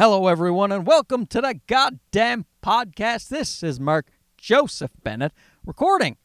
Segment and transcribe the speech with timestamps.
[0.00, 3.28] Hello, everyone, and welcome to the goddamn podcast.
[3.28, 4.06] This is Mark
[4.38, 5.30] Joseph Bennett
[5.62, 6.16] recording.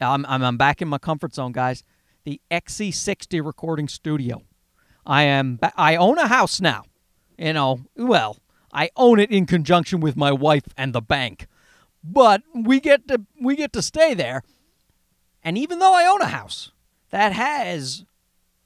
[0.00, 1.84] I'm, I'm, I'm back in my comfort zone, guys.
[2.24, 4.42] The XC60 recording studio.
[5.06, 5.54] I am.
[5.54, 6.82] Ba- I own a house now.
[7.38, 8.38] You know, well,
[8.72, 11.46] I own it in conjunction with my wife and the bank,
[12.02, 14.42] but we get to we get to stay there.
[15.44, 16.72] And even though I own a house
[17.10, 18.04] that has,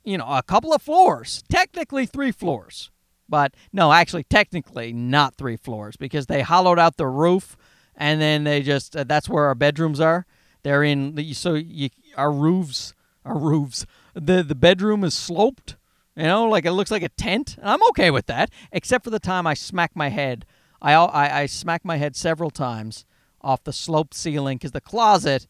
[0.03, 2.91] you know, a couple of floors, technically three floors,
[3.31, 7.57] but no, actually, technically not three floors because they hollowed out the roof,
[7.97, 10.27] and then they just uh, that's where our bedrooms are.
[10.63, 12.93] They're in the so you, our roofs,
[13.25, 13.87] our roofs.
[14.15, 15.77] The the bedroom is sloped,
[16.17, 17.57] you know, like it looks like a tent.
[17.59, 20.45] And I'm okay with that, except for the time I smack my head.
[20.83, 23.05] I I, I smack my head several times
[23.41, 25.47] off the sloped ceiling because the closet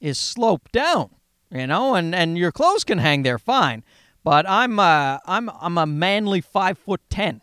[0.00, 1.10] is sloped down,
[1.50, 3.82] you know, and and your clothes can hang there fine
[4.26, 7.42] but I'm uh, I'm I'm a manly five foot ten,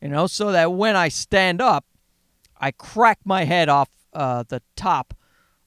[0.00, 1.84] you know, so that when I stand up,
[2.56, 5.14] I crack my head off uh, the top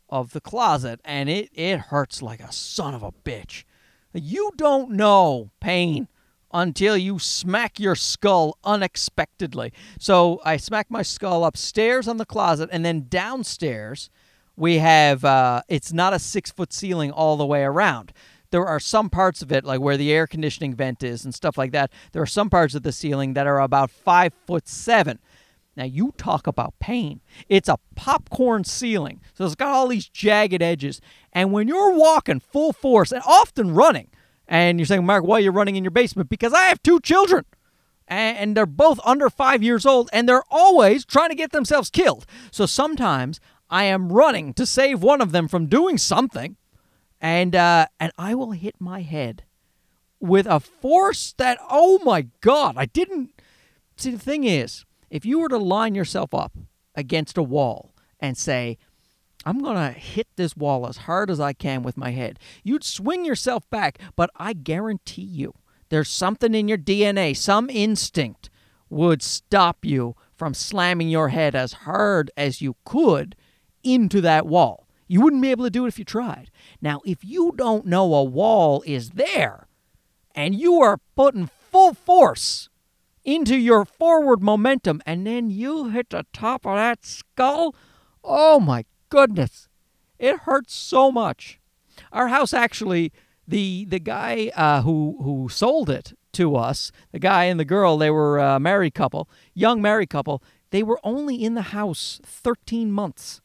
[0.07, 3.65] of the closet, and it it hurts like a son of a bitch.
[4.13, 6.07] You don't know pain
[6.53, 9.73] until you smack your skull unexpectedly.
[9.99, 14.09] So I smack my skull upstairs on the closet, and then downstairs
[14.55, 18.13] we have uh, it's not a six foot ceiling all the way around
[18.55, 21.57] there are some parts of it, like where the air conditioning vent is and stuff
[21.57, 21.91] like that.
[22.13, 25.19] There are some parts of the ceiling that are about five foot seven.
[25.75, 27.19] Now you talk about pain.
[27.49, 31.01] It's a popcorn ceiling, so it's got all these jagged edges.
[31.33, 34.07] And when you're walking full force and often running,
[34.47, 36.29] and you're saying, Mark, why are you running in your basement?
[36.29, 37.43] Because I have two children
[38.07, 42.25] and they're both under five years old, and they're always trying to get themselves killed.
[42.51, 43.39] So sometimes
[43.69, 46.55] I am running to save one of them from doing something,
[47.25, 49.45] and uh, and I will hit my head
[50.19, 53.31] with a force that oh my god, I didn't
[53.97, 54.11] see.
[54.11, 56.53] The thing is, if you were to line yourself up
[56.93, 58.77] against a wall and say,
[59.43, 62.37] I'm going to hit this wall as hard as I can with my head.
[62.63, 65.55] You'd swing yourself back, but I guarantee you
[65.89, 68.51] there's something in your DNA, some instinct
[68.87, 73.35] would stop you from slamming your head as hard as you could
[73.83, 74.84] into that wall.
[75.07, 76.49] You wouldn't be able to do it if you tried.
[76.81, 79.67] Now, if you don't know a wall is there
[80.33, 82.69] and you are putting full force
[83.23, 87.75] into your forward momentum and then you hit the top of that skull,
[88.23, 89.67] oh my goodness,
[90.17, 91.59] it hurts so much.
[92.11, 93.11] Our house actually,
[93.47, 97.97] the the guy uh, who who sold it to us, the guy and the girl,
[97.97, 100.43] they were a married couple, young married couple.
[100.71, 103.41] They were only in the house 13 months.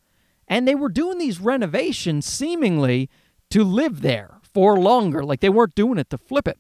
[0.50, 3.09] And they were doing these renovations seemingly
[3.50, 5.25] to live there for longer.
[5.25, 6.59] Like they weren't doing it to flip it.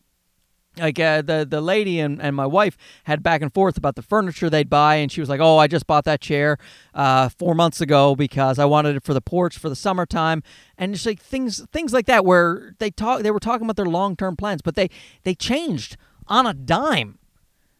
[0.78, 4.02] Like uh, the the lady and, and my wife had back and forth about the
[4.02, 6.58] furniture they'd buy, and she was like, "Oh, I just bought that chair
[6.94, 10.44] uh, four months ago because I wanted it for the porch for the summertime."
[10.78, 13.84] And it's like things things like that where they talk they were talking about their
[13.84, 14.88] long term plans, but they
[15.24, 15.96] they changed
[16.28, 17.18] on a dime,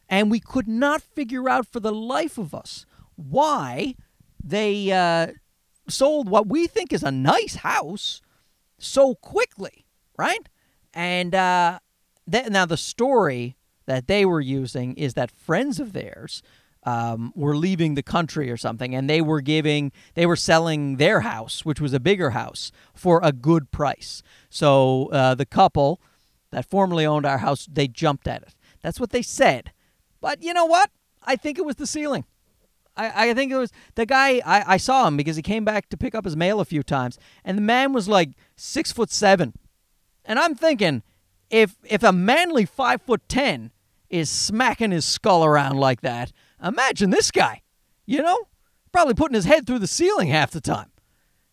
[0.09, 3.95] and we could not figure out for the life of us why
[4.43, 5.29] they uh,
[5.91, 8.21] sold what we think is a nice house
[8.79, 9.87] so quickly,
[10.17, 10.49] right?
[10.95, 11.79] And uh,
[12.27, 13.57] that, now the story
[13.87, 16.43] that they were using is that friends of theirs
[16.85, 21.21] um, were leaving the country or something, and they were giving, they were selling their
[21.21, 24.23] house, which was a bigger house, for a good price.
[24.49, 26.01] So uh, the couple
[26.53, 28.55] that formerly owned our house, they jumped at it.
[28.83, 29.73] That's what they said.
[30.21, 30.91] But you know what?
[31.23, 32.25] I think it was the ceiling.
[33.01, 35.89] I, I think it was the guy I, I saw him because he came back
[35.91, 39.11] to pick up his mail a few times, and the man was like six foot
[39.11, 39.55] seven.
[40.25, 41.03] And I'm thinking,
[41.51, 43.73] if if a manly five foot ten
[44.09, 47.63] is smacking his skull around like that, imagine this guy.
[48.07, 48.49] You know,
[48.93, 50.91] probably putting his head through the ceiling half the time.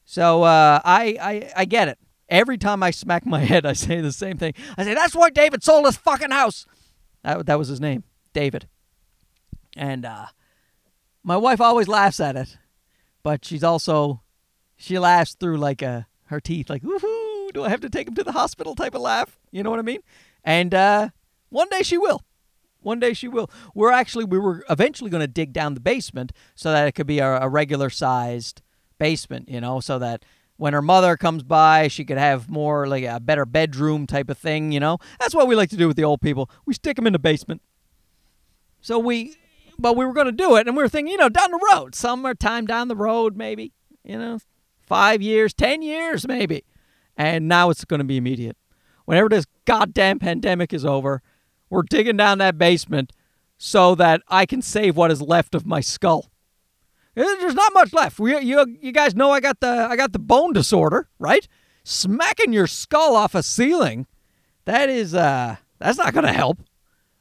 [0.05, 1.99] So uh, I, I I get it.
[2.29, 4.53] Every time I smack my head, I say the same thing.
[4.77, 6.65] I say, "That's why David sold his fucking house."
[7.23, 8.03] That that was his name,
[8.33, 8.67] David.
[9.75, 10.27] And uh,
[11.27, 12.57] my wife always laughs at it,
[13.21, 14.21] but she's also
[14.77, 17.51] she laughs through like uh, her teeth, like woohoo!
[17.53, 18.75] Do I have to take him to the hospital?
[18.75, 19.37] Type of laugh.
[19.51, 19.99] You know what I mean?
[20.45, 21.09] And uh,
[21.49, 22.21] one day she will.
[22.79, 23.51] One day she will.
[23.75, 27.07] We're actually we were eventually going to dig down the basement so that it could
[27.07, 28.61] be a, a regular sized
[28.97, 29.49] basement.
[29.49, 30.23] You know, so that
[30.55, 34.37] when her mother comes by, she could have more like a better bedroom type of
[34.37, 34.97] thing, you know?
[35.19, 36.49] That's what we like to do with the old people.
[36.65, 37.61] We stick them in the basement.
[38.81, 39.35] So we
[39.79, 41.67] but we were going to do it, and we were thinking, you know, down the
[41.73, 44.39] road, summertime down the road, maybe, you know,
[44.81, 46.63] five years, ten years, maybe.
[47.15, 48.57] And now it's going to be immediate.
[49.05, 51.21] Whenever this goddamn pandemic is over,
[51.69, 53.11] we're digging down that basement
[53.57, 56.29] so that I can save what is left of my skull.
[57.15, 58.19] There's not much left.
[58.19, 61.47] We, you, you guys know I got the I got the bone disorder, right?
[61.83, 64.05] Smacking your skull off a ceiling,
[64.65, 66.59] that is uh that's not gonna help.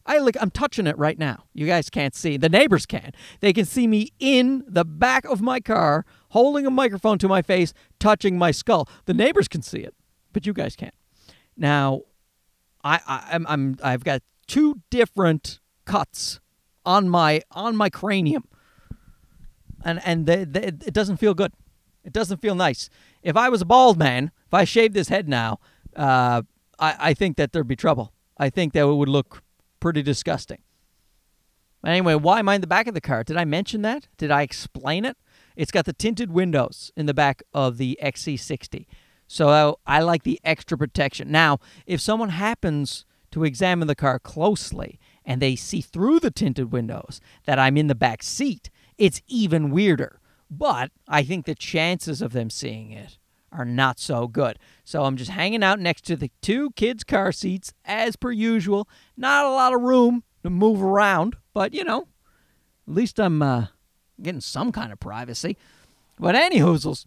[0.07, 1.45] I look I'm touching it right now.
[1.53, 2.37] You guys can't see.
[2.37, 3.13] The neighbors can.
[3.41, 7.43] They can see me in the back of my car holding a microphone to my
[7.43, 8.89] face, touching my skull.
[9.07, 9.95] The neighbors can see it,
[10.33, 10.95] but you guys can't.
[11.57, 12.03] Now,
[12.85, 16.41] I, I I'm, I'm I've got two different cuts
[16.85, 18.45] on my on my cranium
[19.87, 21.53] and and they, they, it doesn't feel good.
[22.05, 22.91] It doesn't feel nice.
[23.23, 25.59] If I was a bald man, if I shaved this head now,
[25.97, 26.43] uh,
[26.79, 28.13] I, I think that there'd be trouble.
[28.37, 29.43] I think that it would look
[29.81, 30.59] pretty disgusting.
[31.85, 33.23] Anyway, why am I in the back of the car?
[33.23, 34.09] Did I mention that?
[34.17, 35.17] Did I explain it?
[35.55, 38.87] It's got the tinted windows in the back of the XC60.
[39.29, 41.31] So I like the extra protection.
[41.31, 46.73] Now, if someone happens to examine the car closely and they see through the tinted
[46.73, 50.21] windows that I'm in the back seat, it's even weirder.
[50.51, 53.19] But I think the chances of them seeing it
[53.57, 54.59] are not so good.
[54.85, 58.89] So I'm just hanging out next to the two kids' car seats as per usual.
[59.17, 62.09] Not a lot of room to move around, but you know,
[62.87, 63.67] at least I'm uh,
[64.21, 65.57] getting some kind of privacy.
[66.19, 67.07] But anywhoozles,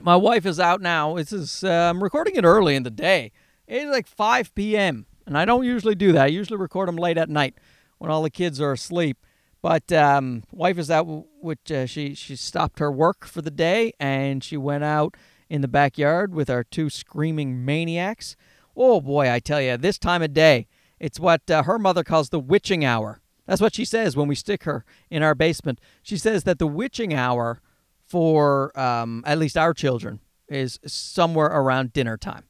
[0.00, 1.16] my wife is out now.
[1.16, 3.32] This is uh, I'm recording it early in the day.
[3.66, 5.06] It's like 5 p.m.
[5.26, 6.22] and I don't usually do that.
[6.22, 7.54] I usually record them late at night
[7.98, 9.18] when all the kids are asleep.
[9.60, 11.04] But um, wife is out,
[11.40, 15.16] which uh, she she stopped her work for the day, and she went out
[15.48, 18.36] in the backyard with our two screaming maniacs.
[18.76, 20.66] Oh boy, I tell you, this time of day,
[21.00, 23.20] it's what uh, her mother calls the witching hour.
[23.46, 25.80] That's what she says when we stick her in our basement.
[26.02, 27.60] She says that the witching hour
[28.06, 32.44] for um, at least our children is somewhere around dinner time.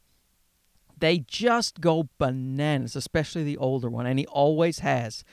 [0.97, 5.25] They just go bananas, especially the older one, and he always has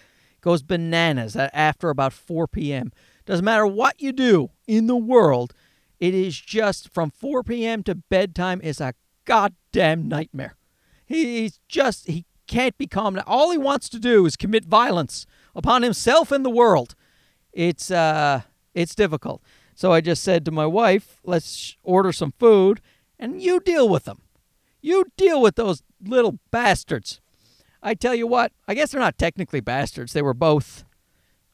[0.42, 2.92] goes bananas after about 4 p.m.
[3.26, 5.56] Doesn't matter what you do in the world,
[6.00, 7.84] it is just from 4 p.m.
[7.84, 8.94] to bedtime is a
[9.26, 10.56] goddamn nightmare.
[11.06, 13.20] He's just, he can't be calm.
[13.26, 15.26] All he wants to do is commit violence
[15.56, 16.96] upon himself and the world.
[17.54, 18.42] It's, uh,
[18.74, 19.42] it's difficult.
[19.76, 22.82] So I just said to my wife, let's order some food
[23.20, 24.22] and you deal with them.
[24.82, 27.22] You deal with those little bastards.
[27.82, 30.14] I tell you what, I guess they're not technically bastards.
[30.14, 30.84] They were both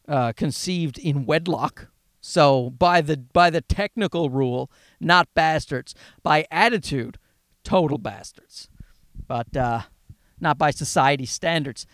[0.08, 1.91] uh, conceived in wedlock.
[2.22, 5.96] So by the by the technical rule, not bastards.
[6.22, 7.18] By attitude,
[7.64, 8.70] total bastards.
[9.28, 9.82] But uh,
[10.40, 11.86] not by society standards.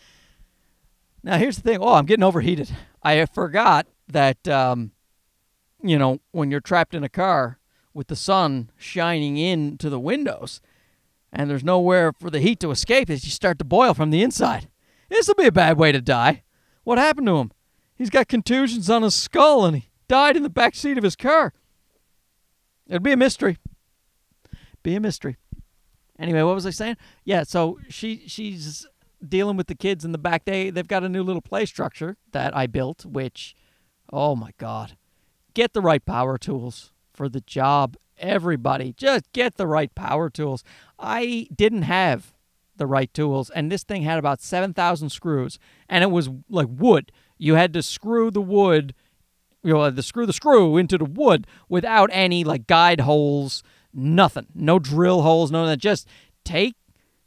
[1.23, 1.79] Now here's the thing.
[1.81, 2.69] Oh, I'm getting overheated.
[3.01, 4.91] I forgot that um,
[5.81, 7.59] you know when you're trapped in a car
[7.93, 10.61] with the sun shining into the windows
[11.31, 14.21] and there's nowhere for the heat to escape as you start to boil from the
[14.21, 14.69] inside.
[15.09, 16.43] This will be a bad way to die.
[16.83, 17.51] What happened to him?
[17.95, 21.15] He's got contusions on his skull and he died in the back seat of his
[21.15, 21.53] car.
[22.87, 23.57] It'd be a mystery.
[24.83, 25.37] Be a mystery.
[26.19, 26.97] Anyway, what was I saying?
[27.23, 28.87] Yeah, so she she's
[29.27, 30.45] dealing with the kids in the back.
[30.45, 33.55] They they've got a new little play structure that I built, which
[34.11, 34.97] oh my god.
[35.53, 40.63] Get the right power tools for the job everybody just get the right power tools.
[40.99, 42.33] I didn't have
[42.75, 45.57] the right tools, and this thing had about 7,000 screws,
[45.89, 47.11] and it was like wood.
[47.37, 48.93] You had to screw the wood,
[49.67, 54.47] you know, the screw the screw into the wood without any like guide holes, nothing,
[54.55, 55.79] no drill holes, no that.
[55.79, 56.07] Just
[56.45, 56.75] take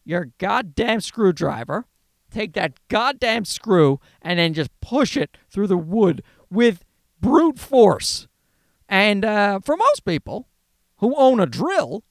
[0.07, 1.85] your goddamn screwdriver,
[2.31, 6.83] take that goddamn screw, and then just push it through the wood with
[7.21, 8.27] brute force.
[8.89, 10.49] And uh, for most people,
[10.97, 12.05] who own a drill,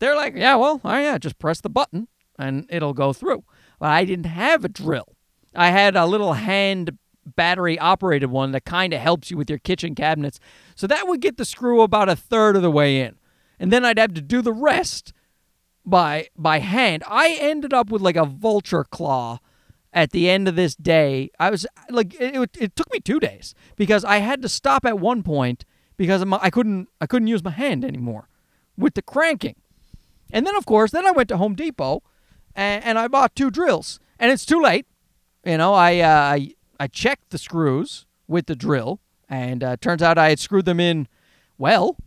[0.00, 2.08] they're like, yeah, well, oh yeah, just press the button
[2.40, 3.44] and it'll go through.
[3.78, 5.14] But I didn't have a drill.
[5.54, 9.58] I had a little hand battery operated one that kind of helps you with your
[9.58, 10.40] kitchen cabinets.
[10.74, 13.16] So that would get the screw about a third of the way in.
[13.58, 15.12] And then I'd have to do the rest
[15.84, 17.02] by by hand.
[17.06, 19.38] I ended up with like a vulture claw
[19.92, 21.30] at the end of this day.
[21.38, 24.98] I was like it, it, took me 2 days because I had to stop at
[24.98, 25.64] one point
[25.96, 28.28] because I couldn't I couldn't use my hand anymore
[28.76, 29.56] with the cranking.
[30.32, 32.02] And then of course, then I went to Home Depot
[32.54, 34.00] and, and I bought two drills.
[34.18, 34.86] And it's too late.
[35.44, 40.00] You know, I uh, I, I checked the screws with the drill, and uh, turns
[40.00, 41.08] out I had screwed them in
[41.58, 41.98] well.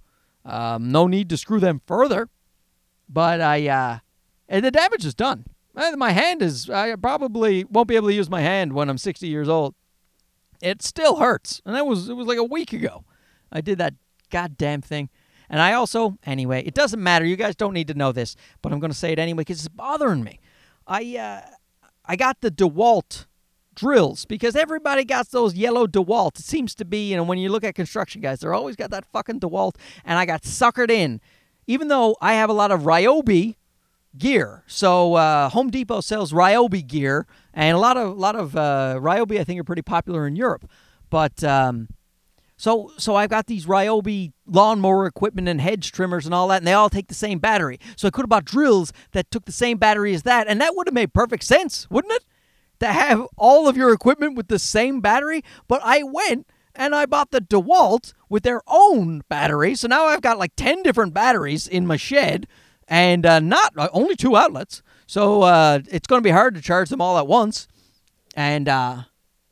[0.43, 2.27] Um, no need to screw them further.
[3.07, 3.99] But I uh,
[4.49, 5.45] and the damage is done.
[5.75, 8.97] Uh, my hand is I probably won't be able to use my hand when I'm
[8.97, 9.75] 60 years old.
[10.59, 13.05] It still hurts, and that was it was like a week ago.
[13.51, 13.93] I did that
[14.31, 15.09] goddamn thing.
[15.49, 17.25] And I also, anyway, it doesn't matter.
[17.25, 19.59] You guys don't need to know this, but I'm going to say it anyway because
[19.59, 20.39] it's bothering me.
[20.87, 21.41] I uh,
[22.05, 23.27] I got the DeWalt
[23.75, 26.39] drills because everybody got those yellow DeWalt.
[26.39, 28.91] It seems to be, you know, when you look at construction guys, they're always got
[28.91, 29.75] that fucking DeWalt,
[30.05, 31.21] and I got suckered in.
[31.65, 33.55] Even though I have a lot of Ryobi
[34.17, 38.55] gear, so uh, Home Depot sells Ryobi gear, and a lot of a lot of
[38.55, 40.69] uh, Ryobi I think are pretty popular in Europe,
[41.09, 41.87] but um,
[42.57, 46.67] so so I've got these Ryobi lawnmower equipment and hedge trimmers and all that, and
[46.67, 47.79] they all take the same battery.
[47.95, 50.75] So I could have bought drills that took the same battery as that, and that
[50.75, 52.25] would have made perfect sense, wouldn't it?
[52.83, 55.41] To have all of your equipment with the same battery.
[55.69, 59.73] But I went and I bought the DeWalt with their own battery.
[59.75, 62.45] So now I've got like 10 different batteries in my shed
[62.89, 64.83] and uh, not uh, only two outlets.
[65.07, 67.69] So uh, it's going to be hard to charge them all at once.
[68.35, 69.03] And uh,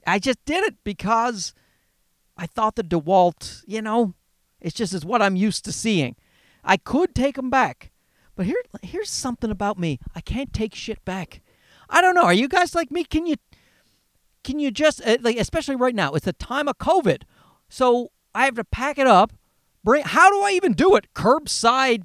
[0.05, 1.53] I just did it because
[2.35, 4.13] I thought the DeWalt, you know,
[4.59, 6.17] it's just is what I'm used to seeing.
[6.65, 7.91] I could take them back.
[8.35, 9.99] But here, here's something about me.
[10.13, 11.41] I can't take shit back.
[11.91, 12.23] I don't know.
[12.23, 13.03] Are you guys like me?
[13.03, 13.35] Can you
[14.43, 16.13] can you just uh, like especially right now?
[16.13, 17.23] It's the time of COVID,
[17.69, 19.33] so I have to pack it up.
[19.83, 20.03] Bring.
[20.03, 21.13] How do I even do it?
[21.13, 22.03] Curbside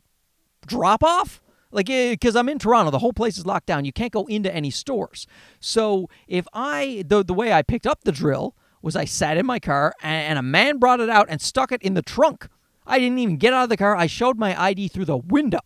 [0.67, 1.41] drop off.
[1.71, 3.85] Like, because I'm in Toronto, the whole place is locked down.
[3.85, 5.27] You can't go into any stores.
[5.61, 9.47] So if I, the the way I picked up the drill was I sat in
[9.47, 12.49] my car and, and a man brought it out and stuck it in the trunk.
[12.87, 13.97] I didn't even get out of the car.
[13.97, 15.59] I showed my ID through the window,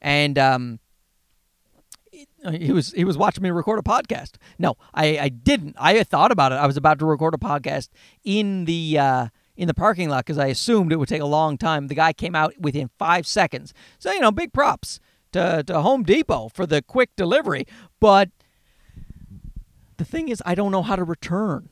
[0.00, 0.78] and um,
[2.52, 4.36] he was he was watching me record a podcast.
[4.58, 5.76] No, I, I didn't.
[5.78, 6.56] I thought about it.
[6.56, 7.88] I was about to record a podcast
[8.22, 11.56] in the uh, in the parking lot because I assumed it would take a long
[11.56, 11.88] time.
[11.88, 13.72] The guy came out within five seconds.
[13.98, 15.00] So you know, big props
[15.32, 17.66] to to Home Depot for the quick delivery.
[18.00, 18.30] But
[19.96, 21.70] the thing is, I don't know how to return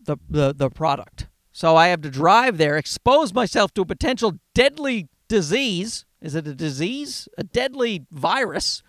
[0.00, 1.28] the the, the product.
[1.52, 6.04] So I have to drive there, expose myself to a potential deadly disease.
[6.20, 7.28] Is it a disease?
[7.38, 8.82] A deadly virus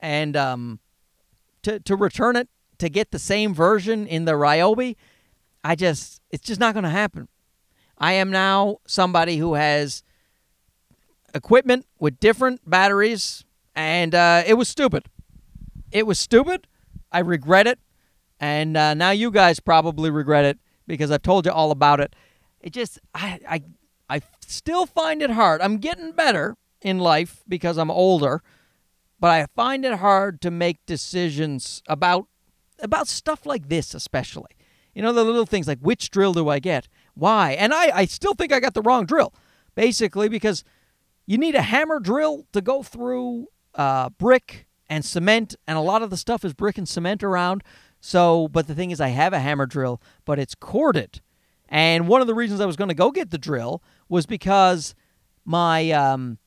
[0.00, 0.80] and um,
[1.62, 4.96] to to return it to get the same version in the Ryobi,
[5.62, 7.28] I just it's just not going to happen.
[7.98, 10.02] I am now somebody who has
[11.34, 15.04] equipment with different batteries, and uh, it was stupid.
[15.92, 16.66] It was stupid.
[17.12, 17.78] I regret it,
[18.38, 22.16] and uh, now you guys probably regret it because I've told you all about it.
[22.60, 23.62] It just I I
[24.08, 25.60] I still find it hard.
[25.60, 28.42] I'm getting better in life because I'm older
[29.20, 32.26] but I find it hard to make decisions about
[32.82, 34.56] about stuff like this, especially.
[34.94, 36.88] You know, the little things like which drill do I get?
[37.14, 37.52] Why?
[37.52, 39.34] And I, I still think I got the wrong drill,
[39.74, 40.64] basically, because
[41.26, 46.02] you need a hammer drill to go through uh, brick and cement, and a lot
[46.02, 47.62] of the stuff is brick and cement around.
[48.00, 51.20] So, but the thing is, I have a hammer drill, but it's corded.
[51.68, 54.94] And one of the reasons I was going to go get the drill was because
[55.44, 56.38] my um,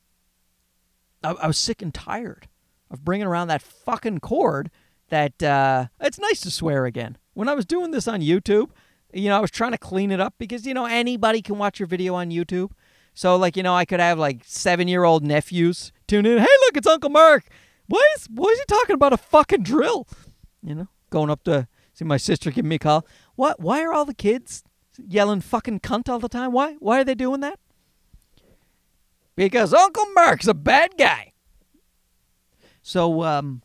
[1.22, 2.48] I, I was sick and tired
[2.94, 4.70] of bringing around that fucking cord
[5.10, 7.18] that uh, it's nice to swear again.
[7.34, 8.70] When I was doing this on YouTube,
[9.12, 11.78] you know, I was trying to clean it up because, you know, anybody can watch
[11.78, 12.70] your video on YouTube.
[13.12, 16.38] So, like, you know, I could have like seven year old nephews tune in.
[16.38, 17.44] Hey, look, it's Uncle Mark.
[17.86, 20.08] Why is, why is he talking about a fucking drill?
[20.62, 23.06] You know, going up to see my sister give me a call.
[23.34, 23.60] What?
[23.60, 24.64] Why are all the kids
[24.96, 26.52] yelling fucking cunt all the time?
[26.52, 26.76] Why?
[26.78, 27.58] Why are they doing that?
[29.36, 31.33] Because Uncle Mark's a bad guy.
[32.86, 33.62] So, um,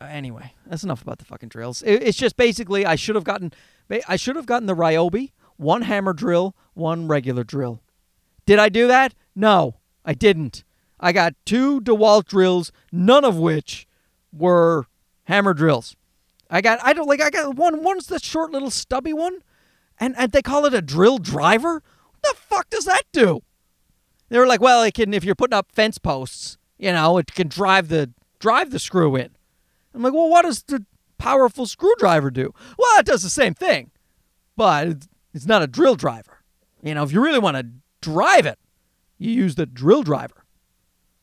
[0.00, 1.82] anyway, that's enough about the fucking drills.
[1.82, 3.52] It, it's just basically I should have gotten
[4.08, 7.82] I should have gotten the Ryobi, one hammer drill, one regular drill.
[8.46, 9.14] Did I do that?
[9.36, 10.64] No, I didn't.
[10.98, 13.86] I got two DeWalt drills, none of which
[14.32, 14.86] were
[15.24, 15.94] hammer drills.
[16.48, 19.40] I got I don't like I got one one's the short little stubby one,
[20.00, 21.82] and and they call it a drill driver.
[22.12, 23.42] What the fuck does that do?
[24.30, 27.34] They were like, well, it can if you're putting up fence posts you know, it
[27.34, 29.30] can drive the drive the screw in.
[29.94, 30.84] I'm like, well, what does the
[31.18, 32.52] powerful screwdriver do?
[32.78, 33.90] Well, it does the same thing,
[34.56, 36.42] but it's not a drill driver.
[36.82, 37.66] You know, if you really want to
[38.00, 38.58] drive it,
[39.18, 40.44] you use the drill driver.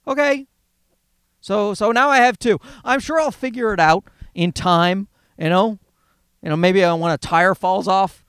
[0.08, 0.48] Okay.
[1.42, 2.60] So so now I have two.
[2.84, 5.08] I'm sure I'll figure it out in time.
[5.38, 5.80] You know,
[6.42, 8.24] you know maybe when a tire falls off,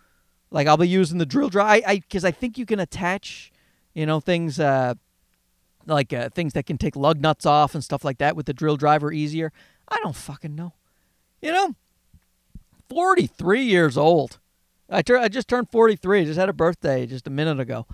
[0.50, 1.82] like I'll be using the drill driver.
[1.86, 3.52] I because I, I, think you can attach,
[3.94, 4.58] you know, things.
[4.58, 4.94] Uh,
[5.86, 8.52] like uh, things that can take lug nuts off and stuff like that with the
[8.54, 9.52] drill driver easier.
[9.88, 10.74] I don't fucking know.
[11.40, 11.74] You know,
[12.88, 14.38] 43 years old.
[14.88, 16.20] I, tur- I just turned 43.
[16.20, 17.86] I just had a birthday just a minute ago.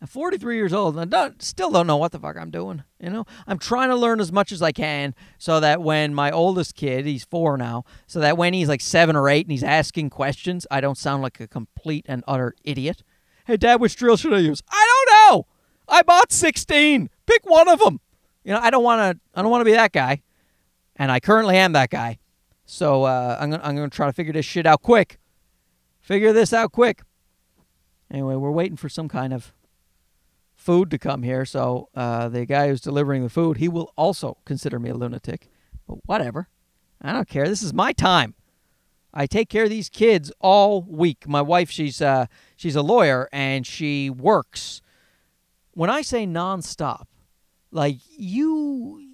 [0.00, 2.82] I'm 43 years old and I don't, still don't know what the fuck I'm doing.
[3.00, 6.30] You know, I'm trying to learn as much as I can so that when my
[6.30, 9.64] oldest kid, he's four now, so that when he's like seven or eight and he's
[9.64, 13.02] asking questions, I don't sound like a complete and utter idiot.
[13.46, 14.62] Hey, Dad, which drill should I use?
[14.70, 14.93] I.
[15.88, 17.10] I bought 16.
[17.26, 18.00] Pick one of them.
[18.44, 19.20] You know, I don't want to.
[19.34, 20.22] I don't want to be that guy,
[20.96, 22.18] and I currently am that guy.
[22.66, 25.18] So uh, I'm gonna I'm gonna try to figure this shit out quick.
[26.00, 27.02] Figure this out quick.
[28.10, 29.54] Anyway, we're waiting for some kind of
[30.54, 31.44] food to come here.
[31.46, 35.48] So uh, the guy who's delivering the food, he will also consider me a lunatic.
[35.88, 36.48] But whatever.
[37.00, 37.48] I don't care.
[37.48, 38.34] This is my time.
[39.12, 41.28] I take care of these kids all week.
[41.28, 42.26] My wife, she's uh,
[42.56, 44.80] she's a lawyer and she works.
[45.74, 47.04] When I say nonstop,
[47.70, 49.04] like you,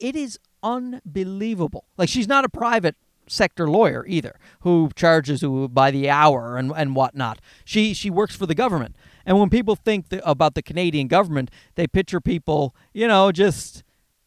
[0.00, 1.84] it is unbelievable.
[1.96, 6.72] Like she's not a private sector lawyer either, who charges who by the hour and
[6.74, 7.40] and whatnot.
[7.64, 8.96] She she works for the government.
[9.26, 13.82] And when people think about the Canadian government, they picture people, you know, just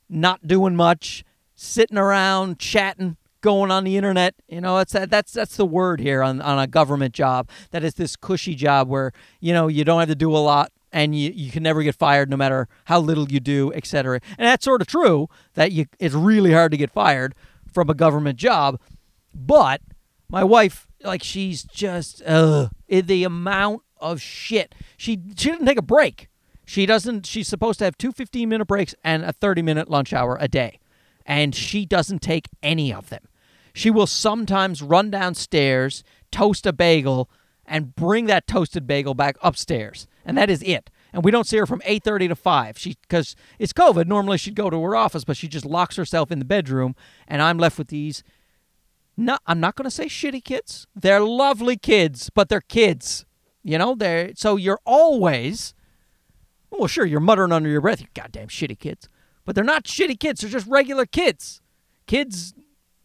[0.09, 1.23] not doing much,
[1.55, 4.35] sitting around chatting, going on the internet.
[4.47, 7.49] You know, that's that's that's the word here on on a government job.
[7.71, 10.71] That is this cushy job where you know you don't have to do a lot
[10.91, 14.19] and you, you can never get fired no matter how little you do, etc.
[14.37, 17.35] And that's sort of true that you it's really hard to get fired
[17.71, 18.79] from a government job.
[19.33, 19.81] But
[20.29, 24.73] my wife, like, she's just uh, the amount of shit.
[24.97, 26.29] She she didn't take a break.
[26.65, 27.25] She doesn't.
[27.25, 30.47] She's supposed to have two 15 minute breaks and a 30 minute lunch hour a
[30.47, 30.79] day,
[31.25, 33.23] and she doesn't take any of them.
[33.73, 37.29] She will sometimes run downstairs, toast a bagel,
[37.65, 40.91] and bring that toasted bagel back upstairs, and that is it.
[41.13, 42.77] And we don't see her from 8:30 to 5.
[42.77, 46.29] She cuz it's COVID, normally she'd go to her office, but she just locks herself
[46.29, 46.95] in the bedroom
[47.27, 48.23] and I'm left with these
[49.19, 50.85] no, I'm not going to say shitty kids.
[50.95, 53.25] They're lovely kids, but they're kids.
[53.63, 55.73] You know, they're so you're always
[56.69, 59.07] well, sure, you're muttering under your breath, you goddamn shitty kids.
[59.45, 61.61] But they're not shitty kids, they're just regular kids.
[62.05, 62.53] Kids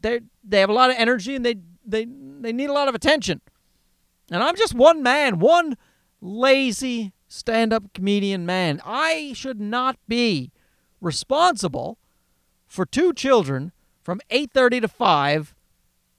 [0.01, 2.95] they they have a lot of energy and they they they need a lot of
[2.95, 3.41] attention.
[4.31, 5.77] And I'm just one man, one
[6.23, 8.81] lazy stand-up comedian man.
[8.87, 10.53] I should not be
[11.01, 11.99] responsible
[12.67, 15.55] for two children from 8:30 to 5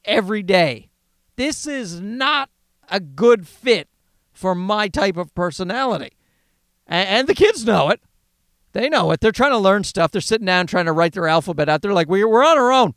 [0.06, 0.90] every day.
[1.36, 2.50] This is not
[2.90, 3.88] a good fit
[4.32, 6.12] for my type of personality.
[6.86, 8.02] And, the kids know it.
[8.74, 9.22] They know it.
[9.22, 10.12] They're trying to learn stuff.
[10.12, 11.82] They're sitting down trying to write their alphabet out.
[11.82, 12.94] They're like, we're, we're on our own.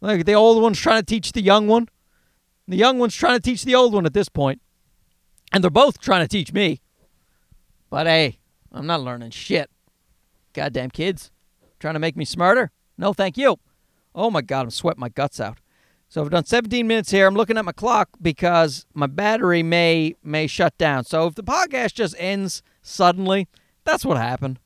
[0.00, 1.88] Like the old one's trying to teach the young one.
[2.68, 4.60] The young one's trying to teach the old one at this point.
[5.52, 6.80] And they're both trying to teach me.
[7.90, 8.38] But hey,
[8.72, 9.70] I'm not learning shit.
[10.52, 11.30] Goddamn kids.
[11.78, 12.70] Trying to make me smarter?
[12.96, 13.56] No, thank you.
[14.14, 15.58] Oh my God, I'm sweating my guts out.
[16.08, 17.26] So I've done 17 minutes here.
[17.26, 21.04] I'm looking at my clock because my battery may may shut down.
[21.04, 23.46] So if the podcast just ends suddenly,
[23.84, 24.58] that's what happened.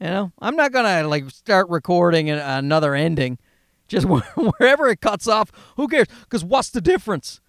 [0.00, 3.38] You know, I'm not gonna like start recording another ending.
[3.86, 4.06] Just
[4.58, 6.08] wherever it cuts off, who cares?
[6.22, 7.40] Because what's the difference?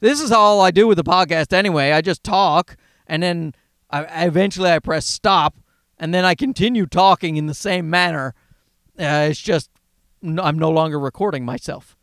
[0.00, 1.90] This is all I do with the podcast anyway.
[1.90, 3.52] I just talk, and then
[3.90, 5.56] I, eventually I press stop,
[5.98, 8.34] and then I continue talking in the same manner.
[8.98, 9.70] Uh, it's just
[10.22, 11.96] I'm no longer recording myself.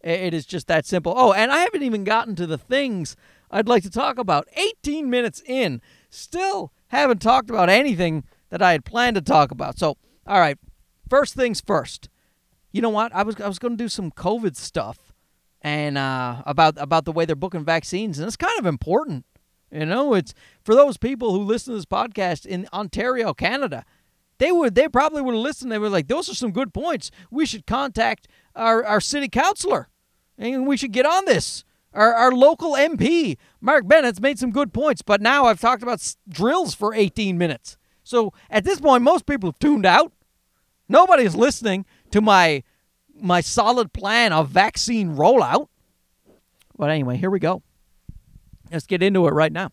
[0.00, 1.14] It is just that simple.
[1.16, 3.16] Oh, and I haven't even gotten to the things
[3.50, 4.46] I'd like to talk about.
[4.54, 5.80] 18 minutes in,
[6.10, 9.78] still haven't talked about anything that I had planned to talk about.
[9.78, 10.58] So, all right,
[11.08, 12.10] first things first.
[12.72, 13.14] You know what?
[13.14, 15.07] I was I was going to do some COVID stuff
[15.62, 19.24] and uh, about about the way they're booking vaccines, and it's kind of important.
[19.70, 23.84] You know, it's for those people who listen to this podcast in Ontario, Canada.
[24.38, 25.72] They would they probably would have listened.
[25.72, 27.10] They were like, those are some good points.
[27.30, 29.88] We should contact our, our city councilor
[30.38, 31.64] and we should get on this.
[31.92, 36.14] Our, our local MP, Mark Bennett's made some good points, but now I've talked about
[36.28, 37.76] drills for 18 minutes.
[38.04, 40.12] So at this point, most people have tuned out.
[40.88, 42.62] Nobody's listening to my
[43.20, 45.68] my solid plan of vaccine rollout.
[46.76, 47.62] But anyway, here we go.
[48.70, 49.70] Let's get into it right now.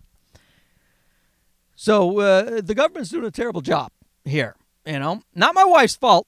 [1.76, 3.92] So uh, the government's doing a terrible job
[4.24, 4.56] here.
[4.86, 6.28] You know, not my wife's fault.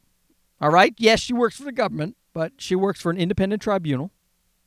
[0.59, 0.93] All right.
[0.97, 4.11] Yes, she works for the government, but she works for an independent tribunal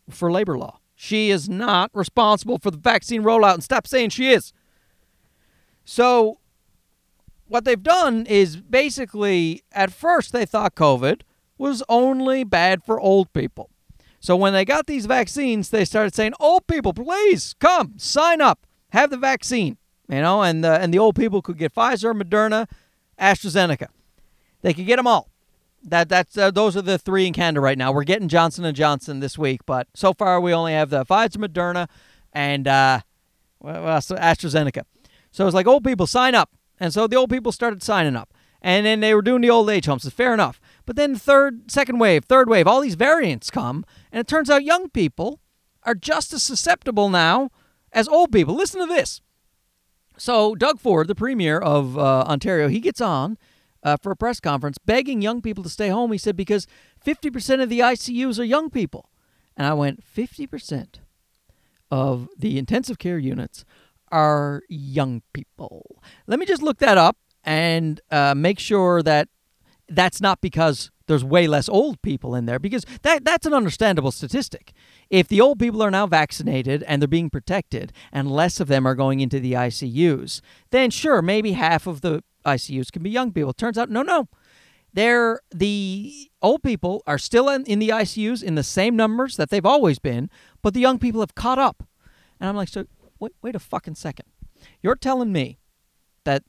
[0.09, 0.79] for labor law.
[0.95, 4.53] She is not responsible for the vaccine rollout, and stop saying she is.
[5.85, 6.39] So,
[7.49, 11.23] what they've done is basically, at first, they thought COVID
[11.61, 13.71] was only bad for old people.
[14.19, 18.67] So, when they got these vaccines, they started saying, Old people, please come, sign up,
[18.91, 19.77] have the vaccine.
[20.09, 22.69] You know, and the, and the old people could get Pfizer, Moderna,
[23.21, 23.87] AstraZeneca.
[24.63, 25.31] They could get them all.
[25.83, 27.93] That that's uh, those are the three in Canada right now.
[27.93, 31.37] We're getting Johnson and Johnson this week, but so far we only have the Pfizer,
[31.37, 31.89] Moderna,
[32.35, 33.01] and uh,
[33.61, 34.83] well, so AstraZeneca.
[35.31, 38.35] So it's like old people sign up, and so the old people started signing up,
[38.61, 40.05] and then they were doing the old age homes.
[40.05, 40.61] It's fair enough.
[40.87, 44.65] But then third, second wave, third wave, all these variants come, and it turns out
[44.65, 45.41] young people
[45.85, 47.51] are just as susceptible now
[47.93, 48.55] as old people.
[48.55, 49.21] Listen to this.
[50.17, 53.39] So Doug Ford, the premier of uh, Ontario, he gets on
[53.83, 56.13] uh, for a press conference begging young people to stay home.
[56.13, 56.67] He said, because
[57.05, 59.11] 50% of the ICUs are young people.
[59.57, 60.97] And I went, 50%
[61.91, 63.65] of the intensive care units
[64.13, 66.03] are young people.
[66.27, 69.29] Let me just look that up and uh, make sure that
[69.91, 74.13] that's not because there's way less old people in there because that that's an understandable
[74.13, 74.73] statistic.
[75.11, 78.87] If the old people are now vaccinated and they're being protected and less of them
[78.87, 83.33] are going into the ICUs, then sure, maybe half of the ICUs can be young
[83.33, 83.53] people.
[83.53, 84.29] Turns out no no.
[84.93, 89.51] They're the old people are still in, in the ICUs in the same numbers that
[89.51, 90.31] they've always been,
[90.63, 91.83] but the young people have caught up.
[92.39, 92.87] And I'm like, so
[93.19, 94.27] wait, wait a fucking second.
[94.81, 95.59] You're telling me
[96.25, 96.45] that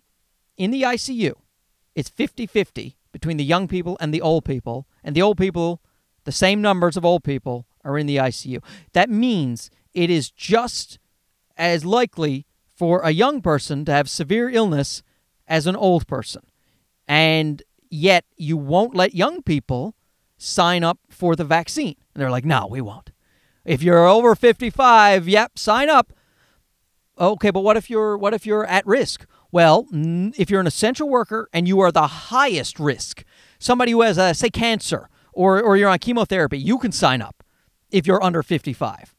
[0.56, 1.34] in the ICU,
[1.96, 5.82] it's 50 50 between the young people and the old people, and the old people,
[6.24, 8.64] the same numbers of old people, are in the ICU.
[8.94, 11.00] That means it is just
[11.58, 12.46] as likely
[12.76, 15.04] for a young person to have severe illness
[15.48, 16.42] as an old person.
[17.08, 19.96] And yet you won't let young people
[20.38, 21.96] sign up for the vaccine.
[22.14, 23.12] And they're like, no, we won't.
[23.64, 26.14] If you're over 55, yep, sign up.
[27.20, 29.28] Okay, but what if you're what if you're at risk?
[29.52, 33.24] Well, if you're an essential worker and you are the highest risk,
[33.60, 37.44] somebody who has, uh, say, cancer or, or you're on chemotherapy, you can sign up
[37.90, 39.14] if you're under 55.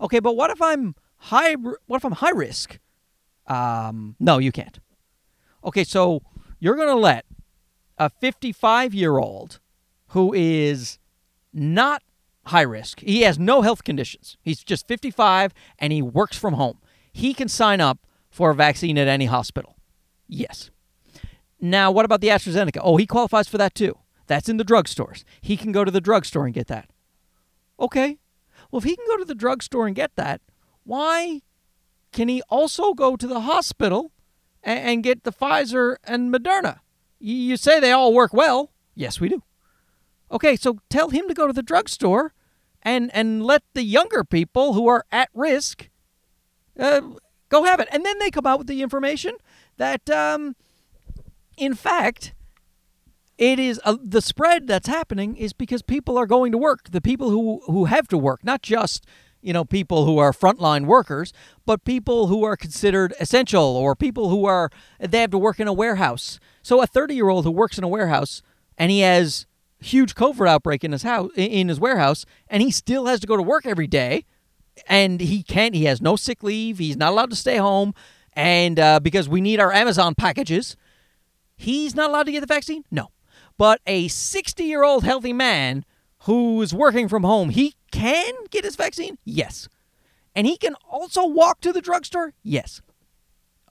[0.00, 1.54] Okay, but what if I'm high?
[1.54, 2.78] What if I'm high risk?
[3.46, 4.78] Um, no, you can't.
[5.64, 6.22] Okay, so
[6.60, 7.24] you're going to let
[7.98, 9.60] a 55 year old
[10.08, 10.98] who is
[11.52, 12.02] not
[12.46, 16.78] high risk, he has no health conditions, he's just 55 and he works from home.
[17.12, 19.76] He can sign up for a vaccine at any hospital?
[20.26, 20.70] Yes.
[21.60, 22.80] Now, what about the AstraZeneca?
[22.82, 23.96] Oh, he qualifies for that too.
[24.26, 25.22] That's in the drugstores.
[25.40, 26.90] He can go to the drugstore and get that.
[27.78, 28.18] Okay.
[28.70, 30.40] Well, if he can go to the drugstore and get that,
[30.82, 31.42] why
[32.10, 34.10] can he also go to the hospital
[34.64, 36.80] and, and get the Pfizer and Moderna?
[37.20, 38.72] You say they all work well.
[38.96, 39.44] Yes, we do.
[40.32, 42.34] Okay, so tell him to go to the drugstore
[42.82, 45.88] and and let the younger people who are at risk
[46.78, 47.00] uh,
[47.54, 47.86] Go have it.
[47.92, 49.36] And then they come out with the information
[49.76, 50.56] that, um,
[51.56, 52.34] in fact,
[53.38, 56.90] it is uh, the spread that's happening is because people are going to work.
[56.90, 59.06] The people who who have to work, not just
[59.40, 61.32] you know people who are frontline workers,
[61.64, 65.68] but people who are considered essential or people who are they have to work in
[65.68, 66.40] a warehouse.
[66.60, 68.42] So a 30 year old who works in a warehouse
[68.76, 69.46] and he has
[69.78, 73.36] huge COVID outbreak in his house in his warehouse, and he still has to go
[73.36, 74.24] to work every day
[74.86, 75.74] and he can't.
[75.74, 76.78] He has no sick leave.
[76.78, 77.94] He's not allowed to stay home,
[78.32, 80.76] and uh, because we need our Amazon packages,
[81.56, 82.84] he's not allowed to get the vaccine.
[82.90, 83.10] No,
[83.58, 85.84] but a 60 year old healthy man
[86.20, 89.18] who's working from home, he can get his vaccine.
[89.24, 89.68] Yes,
[90.34, 92.32] and he can also walk to the drugstore.
[92.42, 92.80] Yes.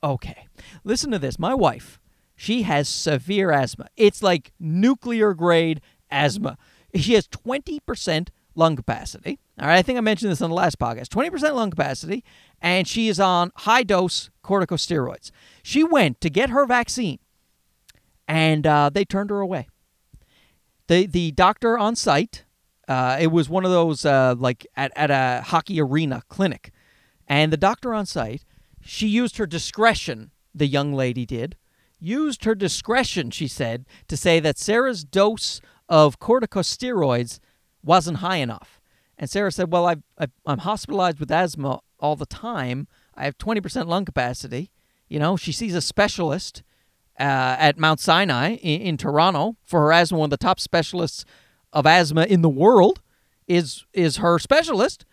[0.04, 0.48] Okay,
[0.84, 1.40] listen to this.
[1.40, 1.98] My wife,
[2.36, 3.88] she has severe asthma.
[3.96, 5.80] It's like nuclear grade
[6.12, 6.58] asthma.
[6.94, 9.40] She has 20% lung capacity.
[9.60, 12.24] All right, I think I mentioned this on the last podcast 20% lung capacity,
[12.62, 15.32] and she is on high dose corticosteroids.
[15.62, 17.20] She went to get her vaccine,
[18.28, 19.68] and uh, they turned her away.
[20.88, 22.44] The, the doctor on site,
[22.88, 26.72] uh, it was one of those uh, like at, at a hockey arena clinic,
[27.28, 28.44] and the doctor on site,
[28.82, 31.56] she used her discretion, the young lady did,
[32.00, 37.40] used her discretion, she said, to say that Sarah's dose of corticosteroids
[37.84, 38.80] wasn't high enough.
[39.18, 42.88] And Sarah said, Well, I've, i am hospitalized with asthma all the time.
[43.16, 44.72] I have 20% lung capacity.
[45.08, 46.64] You know, she sees a specialist
[47.20, 50.18] uh, at Mount Sinai in, in, Toronto for her asthma.
[50.18, 51.26] One of the top specialists
[51.72, 53.02] of asthma in the world
[53.48, 55.06] is is her specialist.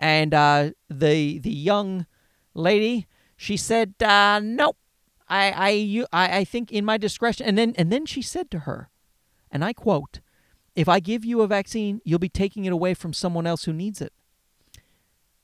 [0.00, 2.06] And uh, the the young
[2.54, 3.06] lady,
[3.36, 4.78] she said, uh, "Nope,
[5.28, 8.88] I, I I think in my discretion." And then and then she said to her,
[9.50, 10.20] and I quote,
[10.74, 13.72] if I give you a vaccine, you'll be taking it away from someone else who
[13.72, 14.12] needs it.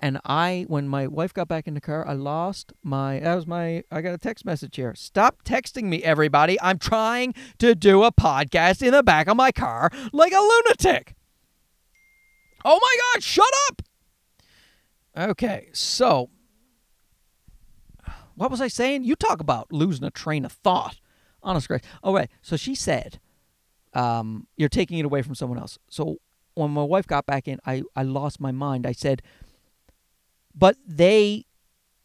[0.01, 3.19] And I, when my wife got back in the car, I lost my.
[3.19, 3.83] That was my.
[3.91, 4.95] I got a text message here.
[4.95, 6.61] Stop texting me, everybody.
[6.61, 11.17] I'm trying to do a podcast in the back of my car like a lunatic.
[12.65, 13.83] Oh my God, shut up.
[15.17, 16.31] Okay, so
[18.37, 19.03] what was I saying?
[19.03, 21.01] You talk about losing a train of thought.
[21.43, 21.83] Honest grace.
[22.05, 22.25] Oh.
[22.41, 23.19] So she said
[23.95, 25.79] um, you're taking it away from someone else.
[25.89, 26.19] So
[26.55, 28.87] when my wife got back in, I, I lost my mind.
[28.87, 29.23] I said,
[30.55, 31.47] but they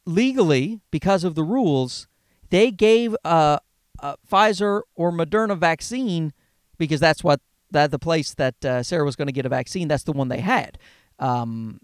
[0.05, 2.07] legally, because of the rules,
[2.49, 3.59] they gave a,
[3.99, 6.33] a Pfizer or Moderna vaccine
[6.77, 7.41] because that's what
[7.71, 9.87] that the place that uh, Sarah was going to get a vaccine.
[9.87, 10.77] That's the one they had.
[11.17, 11.79] Um,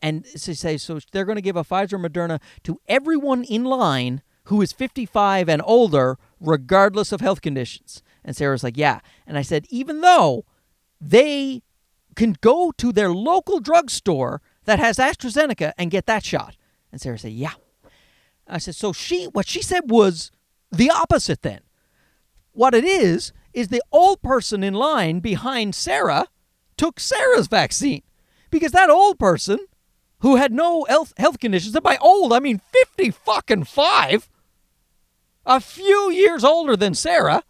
[0.00, 4.22] and to say so they're going to give a Pfizer Moderna to everyone in line
[4.44, 8.02] who is 55 and older, regardless of health conditions?
[8.28, 9.00] And Sarah was like, Yeah.
[9.26, 10.44] And I said, Even though
[11.00, 11.62] they
[12.14, 16.54] can go to their local drugstore that has AstraZeneca and get that shot.
[16.92, 17.54] And Sarah said, Yeah.
[18.46, 20.30] I said, So she, what she said was
[20.70, 21.60] the opposite then.
[22.52, 26.26] What it is, is the old person in line behind Sarah
[26.76, 28.02] took Sarah's vaccine
[28.50, 29.58] because that old person
[30.18, 34.28] who had no health, health conditions, and by old, I mean 50 fucking five,
[35.46, 37.42] a few years older than Sarah.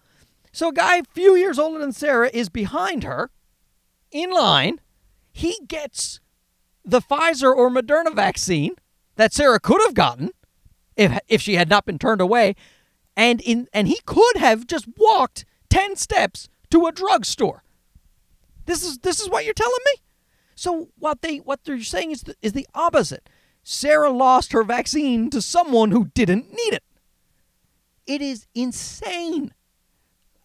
[0.58, 3.30] So a guy a few years older than Sarah is behind her
[4.10, 4.80] in line.
[5.30, 6.18] He gets
[6.84, 8.72] the Pfizer or Moderna vaccine
[9.14, 10.32] that Sarah could have gotten
[10.96, 12.56] if if she had not been turned away.
[13.16, 17.62] And in and he could have just walked 10 steps to a drugstore.
[18.66, 20.02] This is this is what you're telling me?
[20.56, 23.30] So what they what they're saying is the, is the opposite.
[23.62, 26.82] Sarah lost her vaccine to someone who didn't need it.
[28.08, 29.52] It is insane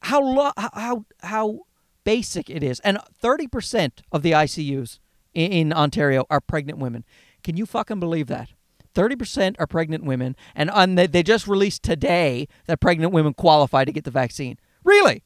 [0.04, 1.60] how lo- how how
[2.04, 2.80] basic it is.
[2.82, 5.00] And 30% of the ICUs
[5.34, 7.06] in, in Ontario are pregnant women.
[7.44, 8.50] Can you fucking believe that?
[8.94, 13.84] 30% are pregnant women, and on the, they just released today that pregnant women qualify
[13.84, 14.60] to get the vaccine.
[14.84, 15.24] Really?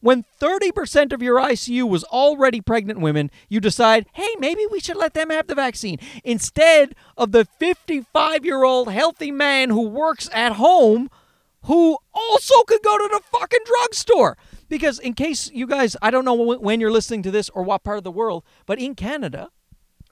[0.00, 4.96] When 30% of your ICU was already pregnant women, you decide, hey, maybe we should
[4.96, 10.30] let them have the vaccine instead of the 55 year old healthy man who works
[10.32, 11.10] at home
[11.68, 14.38] who also could go to the fucking drugstore.
[14.70, 17.84] Because, in case you guys, I don't know when you're listening to this or what
[17.84, 19.50] part of the world, but in Canada,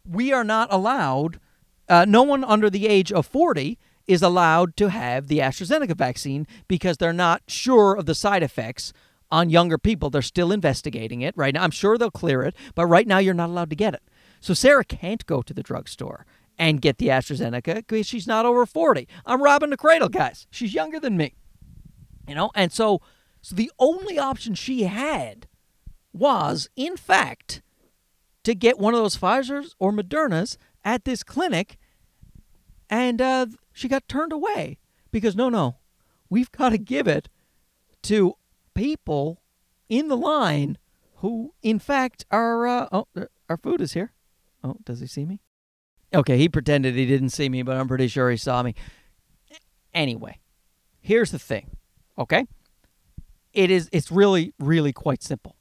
[0.05, 1.41] we are not allowed,
[1.89, 6.47] uh, no one under the age of 40 is allowed to have the AstraZeneca vaccine
[6.69, 8.93] because they're not sure of the side effects
[9.31, 10.11] on younger people.
[10.11, 11.65] They're still investigating it right now.
[11.65, 14.03] I'm sure they'll clear it, but right now you're not allowed to get it.
[14.41, 16.27] So Sarah can't go to the drugstore
[16.59, 19.09] and get the AstraZeneca because she's not over 40.
[19.25, 20.47] I'm robbing the cradle, guys.
[20.51, 21.35] She's younger than me.
[22.27, 23.01] You know, and so
[23.41, 25.47] so the only option she had
[26.13, 27.63] was, in fact,
[28.43, 31.79] to get one of those Pfizer's or Moderna's at this clinic,
[32.89, 34.79] and uh, she got turned away
[35.11, 35.77] because no, no,
[36.29, 37.29] we've got to give it
[38.03, 38.35] to
[38.75, 39.43] people
[39.89, 40.79] in the line
[41.17, 42.67] who, in fact, are.
[42.67, 43.07] Uh, oh,
[43.49, 44.13] our food is here.
[44.65, 45.41] Oh, does he see me?
[46.15, 48.75] Okay, he pretended he didn't see me, but I'm pretty sure he saw me.
[49.93, 50.41] Anyway,
[51.01, 51.77] here's the thing,
[52.19, 52.47] okay?
[53.53, 55.57] It is it's really really quite simple.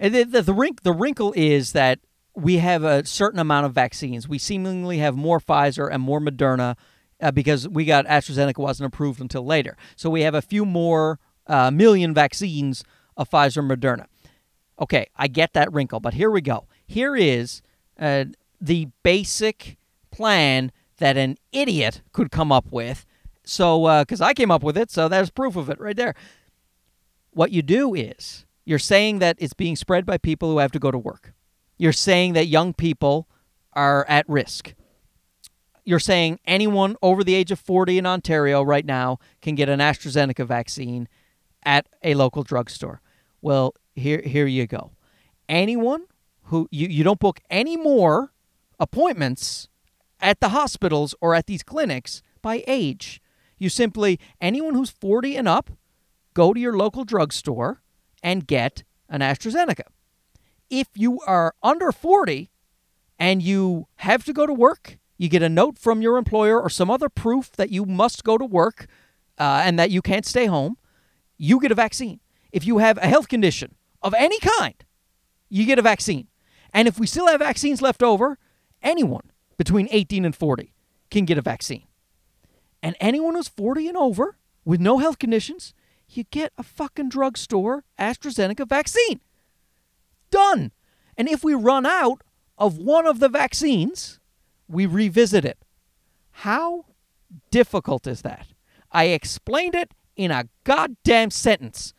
[0.00, 2.00] And the, the, the, wrinkle, the wrinkle is that
[2.34, 4.26] we have a certain amount of vaccines.
[4.26, 6.76] We seemingly have more Pfizer and more Moderna
[7.20, 9.76] uh, because we got AstraZeneca wasn't approved until later.
[9.96, 12.82] So we have a few more uh, million vaccines
[13.16, 14.06] of Pfizer and Moderna.
[14.80, 16.66] Okay, I get that wrinkle, but here we go.
[16.86, 17.60] Here is
[17.98, 18.24] uh,
[18.58, 19.76] the basic
[20.10, 23.04] plan that an idiot could come up with.
[23.50, 26.14] So, because uh, I came up with it, so there's proof of it right there.
[27.32, 30.78] What you do is you're saying that it's being spread by people who have to
[30.78, 31.34] go to work.
[31.76, 33.26] You're saying that young people
[33.72, 34.74] are at risk.
[35.84, 39.80] You're saying anyone over the age of 40 in Ontario right now can get an
[39.80, 41.08] AstraZeneca vaccine
[41.64, 43.00] at a local drugstore.
[43.42, 44.92] Well, here here you go.
[45.48, 46.04] Anyone
[46.44, 48.32] who you, you don't book any more
[48.78, 49.66] appointments
[50.20, 53.20] at the hospitals or at these clinics by age.
[53.60, 55.70] You simply anyone who's 40 and up,
[56.34, 57.82] go to your local drugstore
[58.22, 59.82] and get an AstraZeneca.
[60.70, 62.50] If you are under 40
[63.18, 66.70] and you have to go to work, you get a note from your employer or
[66.70, 68.86] some other proof that you must go to work
[69.38, 70.78] uh, and that you can't stay home,
[71.36, 72.20] you get a vaccine.
[72.52, 74.74] If you have a health condition of any kind,
[75.50, 76.28] you get a vaccine.
[76.72, 78.38] And if we still have vaccines left over,
[78.82, 80.72] anyone between 18 and 40
[81.10, 81.84] can get a vaccine.
[82.82, 85.74] And anyone who's 40 and over with no health conditions,
[86.08, 89.20] you get a fucking drugstore AstraZeneca vaccine.
[90.30, 90.72] Done.
[91.16, 92.22] And if we run out
[92.56, 94.18] of one of the vaccines,
[94.68, 95.58] we revisit it.
[96.30, 96.86] How
[97.50, 98.48] difficult is that?
[98.90, 101.94] I explained it in a goddamn sentence.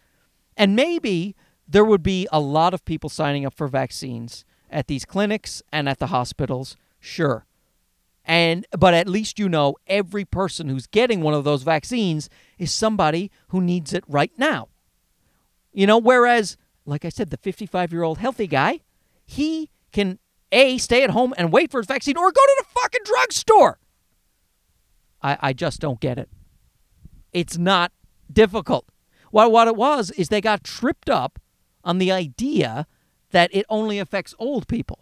[0.58, 1.36] And maybe
[1.68, 5.88] there would be a lot of people signing up for vaccines at these clinics and
[5.88, 7.46] at the hospitals, sure.
[8.24, 12.72] And but at least you know every person who's getting one of those vaccines is
[12.72, 14.70] somebody who needs it right now.
[15.74, 18.82] You know, whereas like I said the 55-year-old healthy guy,
[19.26, 20.20] he can
[20.52, 23.80] a stay at home and wait for his vaccine or go to the fucking drugstore.
[25.22, 26.30] I I just don't get it.
[27.34, 27.92] It's not
[28.32, 28.86] difficult.
[29.32, 31.40] Well, what it was is they got tripped up
[31.84, 32.86] on the idea
[33.32, 35.00] that it only affects old people.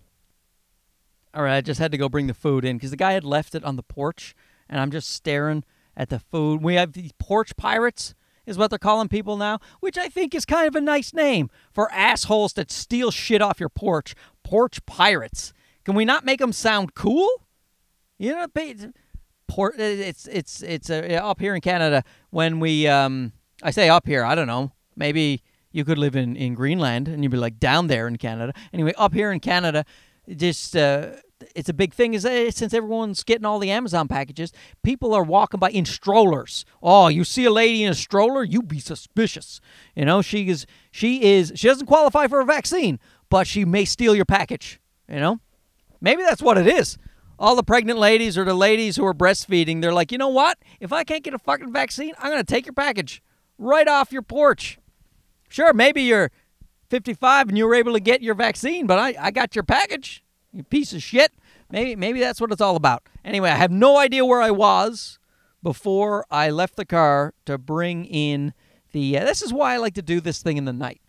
[1.33, 3.23] All right, I just had to go bring the food in because the guy had
[3.23, 4.35] left it on the porch,
[4.67, 5.63] and I'm just staring
[5.95, 6.63] at the food.
[6.63, 8.15] We have these porch pirates
[8.47, 11.49] is what they're calling people now, which I think is kind of a nice name
[11.71, 14.15] for assholes that steal shit off your porch.
[14.43, 15.53] Porch pirates.
[15.85, 17.29] Can we not make them sound cool?
[18.17, 18.47] You know,
[19.47, 19.75] port.
[19.79, 22.87] It's it's it's uh, up here in Canada when we.
[22.87, 24.23] Um, I say up here.
[24.23, 24.71] I don't know.
[24.95, 28.53] Maybe you could live in in Greenland and you'd be like down there in Canada.
[28.73, 29.85] Anyway, up here in Canada,
[30.35, 30.75] just.
[30.75, 31.11] Uh,
[31.55, 34.51] it's a big thing is uh, since everyone's getting all the Amazon packages,
[34.83, 36.65] people are walking by in strollers.
[36.83, 39.61] Oh, you see a lady in a stroller, you be suspicious.
[39.95, 43.85] You know, she is she is she doesn't qualify for a vaccine, but she may
[43.85, 45.39] steal your package, you know?
[46.01, 46.97] Maybe that's what it is
[47.39, 50.57] all the pregnant ladies or the ladies who are breastfeeding, they're like, you know what?
[50.79, 53.23] If I can't get a fucking vaccine, I'm going to take your package
[53.57, 54.77] right off your porch.
[55.47, 56.31] Sure, maybe you're
[56.89, 60.23] 55 and you were able to get your vaccine, but I, I got your package.
[60.51, 61.31] You piece of shit.
[61.71, 63.03] Maybe maybe that's what it's all about.
[63.23, 65.19] Anyway, I have no idea where I was
[65.61, 68.53] before I left the car to bring in
[68.91, 69.17] the.
[69.17, 71.01] Uh, this is why I like to do this thing in the night,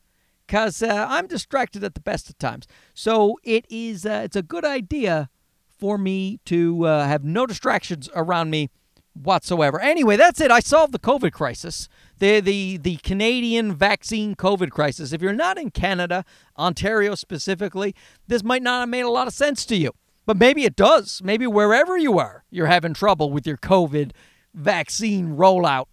[0.47, 2.67] cause uh, I'm distracted at the best of times.
[2.93, 4.05] So it is.
[4.05, 5.31] Uh, it's a good idea
[5.79, 8.69] for me to uh, have no distractions around me
[9.15, 9.81] whatsoever.
[9.81, 10.51] Anyway, that's it.
[10.51, 11.89] I solved the COVID crisis.
[12.21, 15.13] The, the, the Canadian vaccine COVID crisis.
[15.13, 16.25] If you're not in Canada,
[16.59, 17.95] Ontario specifically,
[18.29, 19.93] this might not have made a lot of sense to you.
[20.27, 21.23] But maybe it does.
[21.25, 24.13] Maybe wherever you are, you're having trouble with your COVID
[24.55, 25.87] vaccine rollout.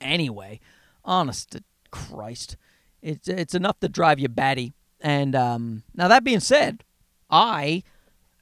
[0.00, 0.60] Anyway,
[1.04, 2.56] honest to Christ,
[3.02, 4.72] it's, it's enough to drive you batty.
[5.00, 6.84] And um, now, that being said,
[7.28, 7.82] I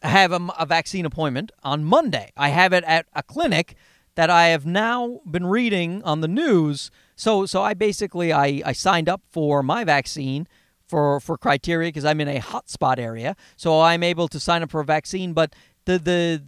[0.02, 2.32] have a, a vaccine appointment on Monday.
[2.36, 3.76] I have it at a clinic
[4.14, 6.90] that I have now been reading on the news.
[7.16, 10.46] So so I basically I, I signed up for my vaccine
[10.86, 13.36] for for criteria because I'm in a hotspot area.
[13.56, 16.42] So I'm able to sign up for a vaccine, but the the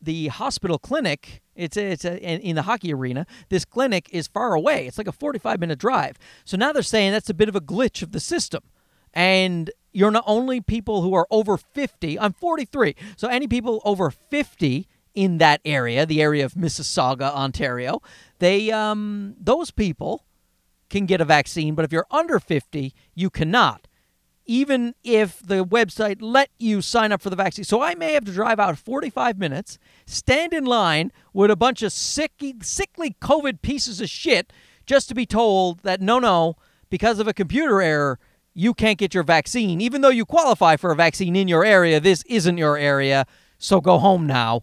[0.00, 4.86] the hospital clinic it's it's a, in the hockey arena this clinic is far away
[4.86, 7.60] it's like a 45 minute drive so now they're saying that's a bit of a
[7.60, 8.62] glitch of the system
[9.14, 12.18] and you're not only people who are over 50.
[12.18, 12.96] I'm 43.
[13.16, 18.02] So any people over 50 in that area, the area of Mississauga, Ontario,
[18.38, 20.24] they um those people
[20.90, 23.88] can get a vaccine, but if you're under 50, you cannot.
[24.46, 27.64] Even if the website let you sign up for the vaccine.
[27.64, 31.82] So I may have to drive out 45 minutes, stand in line with a bunch
[31.82, 34.52] of sicky, sickly COVID pieces of shit
[34.84, 36.56] just to be told that no, no,
[36.90, 38.18] because of a computer error,
[38.52, 41.98] you can't get your vaccine, even though you qualify for a vaccine in your area.
[41.98, 43.26] This isn't your area,
[43.58, 44.62] so go home now.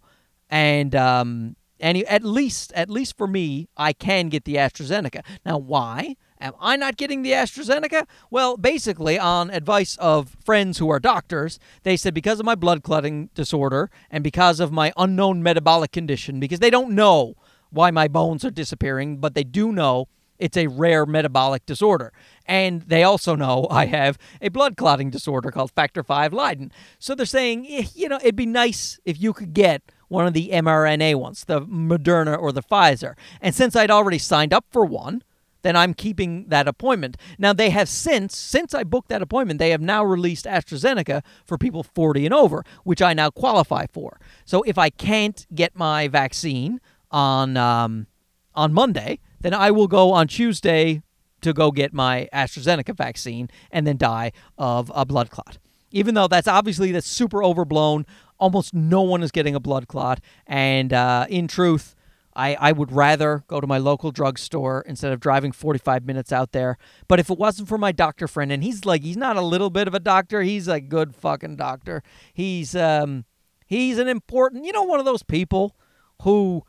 [0.52, 5.24] And um, and at least at least for me, I can get the AstraZeneca.
[5.46, 8.06] Now, why am I not getting the AstraZeneca?
[8.30, 12.84] Well, basically, on advice of friends who are doctors, they said because of my blood
[12.84, 17.36] clotting disorder and because of my unknown metabolic condition, because they don't know
[17.72, 22.12] why my bones are disappearing, but they do know it's a rare metabolic disorder.
[22.46, 26.72] And they also know I have a blood clotting disorder called factor V Leiden.
[27.00, 30.34] So they're saying, eh, you know, it'd be nice if you could get one of
[30.34, 33.16] the mRNA ones, the Moderna or the Pfizer.
[33.40, 35.24] And since I'd already signed up for one,
[35.62, 37.16] then I'm keeping that appointment.
[37.40, 41.58] Now they have since since I booked that appointment, they have now released AstraZeneca for
[41.58, 44.20] people 40 and over, which I now qualify for.
[44.44, 48.08] So if I can't get my vaccine on um,
[48.54, 51.04] on Monday, then I will go on Tuesday
[51.40, 55.58] to go get my AstraZeneca vaccine and then die of a blood clot.
[55.92, 58.06] Even though that's obviously that's super overblown,
[58.42, 60.20] almost no one is getting a blood clot.
[60.48, 61.96] And uh, in truth,
[62.36, 66.52] I, I would rather go to my local drugstore instead of driving 45 minutes out
[66.52, 66.78] there.
[67.08, 69.70] But if it wasn't for my doctor friend, and he's like, he's not a little
[69.70, 72.02] bit of a doctor, he's a good fucking doctor.
[72.34, 73.26] He's um
[73.66, 75.76] he's an important, you know, one of those people
[76.24, 76.64] who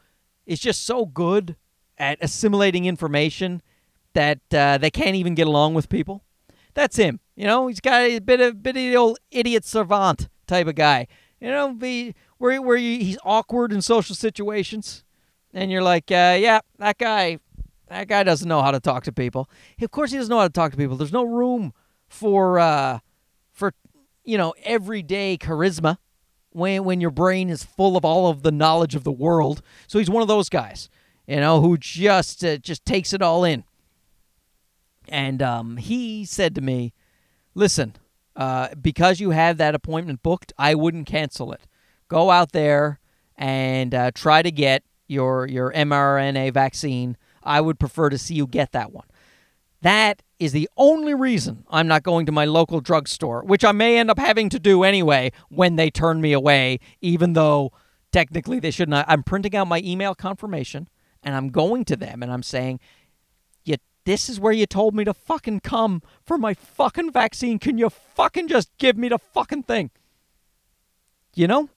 [0.46, 1.56] is just so good
[1.96, 3.62] at assimilating information
[4.14, 6.24] that uh, they can't even get along with people.
[6.74, 7.20] That's him.
[7.36, 10.74] You know, he's got a bit of bit of the old idiot savant type of
[10.74, 11.06] guy.
[11.42, 15.02] You know, be where where you, he's awkward in social situations,
[15.52, 17.38] and you're like, uh, yeah, that guy,
[17.88, 19.50] that guy doesn't know how to talk to people.
[19.80, 20.96] Of course, he doesn't know how to talk to people.
[20.96, 21.72] There's no room
[22.06, 23.00] for uh,
[23.50, 23.74] for
[24.24, 25.98] you know everyday charisma
[26.50, 29.62] when when your brain is full of all of the knowledge of the world.
[29.88, 30.88] So he's one of those guys
[31.26, 33.64] you know, who just uh, just takes it all in.
[35.08, 36.92] And um, he said to me,
[37.54, 37.94] "Listen,
[38.36, 41.62] uh, because you have that appointment booked, I wouldn't cancel it.
[42.08, 43.00] Go out there
[43.36, 47.16] and uh, try to get your your mRNA vaccine.
[47.42, 49.06] I would prefer to see you get that one."
[49.82, 53.98] That is the only reason I'm not going to my local drugstore, which I may
[53.98, 57.72] end up having to do anyway when they turn me away, even though
[58.12, 59.04] technically they should not.
[59.08, 60.88] I'm printing out my email confirmation
[61.22, 63.01] and I'm going to them and I'm saying, "You,
[64.04, 67.58] this is where you told me to fucking come for my fucking vaccine.
[67.58, 69.90] Can you fucking just give me the fucking thing?"
[71.34, 71.70] You know?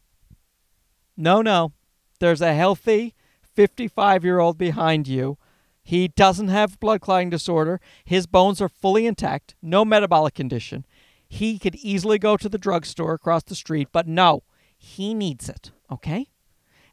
[1.18, 1.72] No, no.
[2.20, 5.38] There's a healthy 55 year old behind you.
[5.84, 7.80] He doesn't have blood clotting disorder.
[8.04, 10.86] His bones are fully intact, no metabolic condition.
[11.28, 14.44] He could easily go to the drugstore across the street, but no,
[14.78, 16.28] he needs it, okay?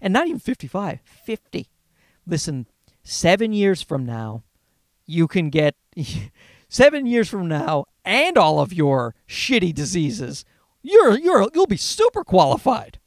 [0.00, 1.68] And not even 55, 50.
[2.26, 2.66] Listen,
[3.02, 4.42] seven years from now,
[5.12, 5.76] you can get,
[6.68, 10.44] seven years from now, and all of your shitty diseases,
[10.82, 12.98] you're, you're, you'll be super qualified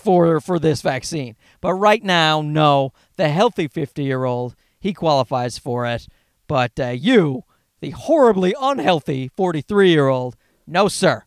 [0.00, 1.36] for for this vaccine.
[1.60, 2.92] But right now, no.
[3.16, 6.08] The healthy 50 year old he qualifies for it,
[6.48, 7.44] but uh, you,
[7.80, 10.36] the horribly unhealthy 43 year old,
[10.66, 11.24] no sir,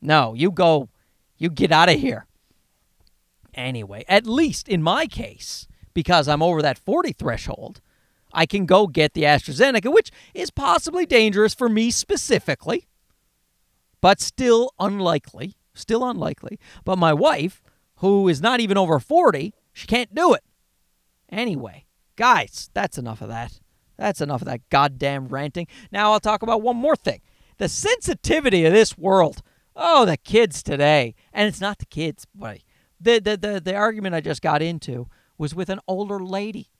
[0.00, 0.32] no.
[0.32, 0.88] You go,
[1.36, 2.26] you get out of here.
[3.52, 7.80] Anyway, at least in my case, because I'm over that 40 threshold,
[8.32, 12.86] I can go get the AstraZeneca, which is possibly dangerous for me specifically,
[14.00, 15.54] but still unlikely.
[15.74, 16.58] Still unlikely.
[16.84, 17.62] But my wife,
[17.96, 20.42] who is not even over 40, she can't do it.
[21.30, 23.60] Anyway, guys, that's enough of that.
[23.96, 25.66] That's enough of that goddamn ranting.
[25.90, 27.20] Now I'll talk about one more thing
[27.58, 29.42] the sensitivity of this world.
[29.74, 31.14] Oh, the kids today.
[31.32, 32.64] And it's not the kids, buddy.
[33.00, 36.70] The, the, the, the argument I just got into was with an older lady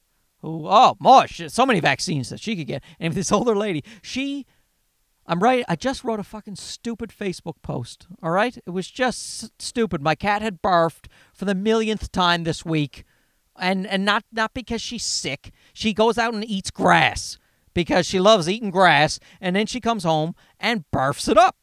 [0.42, 2.82] oh, mush, so many vaccines that she could get.
[3.00, 4.46] And this older lady, she
[5.30, 5.62] I'm right.
[5.68, 8.06] I just wrote a fucking stupid Facebook post.
[8.22, 8.56] All right?
[8.56, 10.00] It was just stupid.
[10.00, 13.04] My cat had barfed for the millionth time this week.
[13.60, 15.52] And and not not because she's sick.
[15.74, 17.38] She goes out and eats grass
[17.74, 21.56] because she loves eating grass and then she comes home and barfs it up.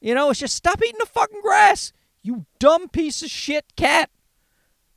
[0.00, 1.92] You know, it's just stop eating the fucking grass.
[2.22, 4.08] You dumb piece of shit cat.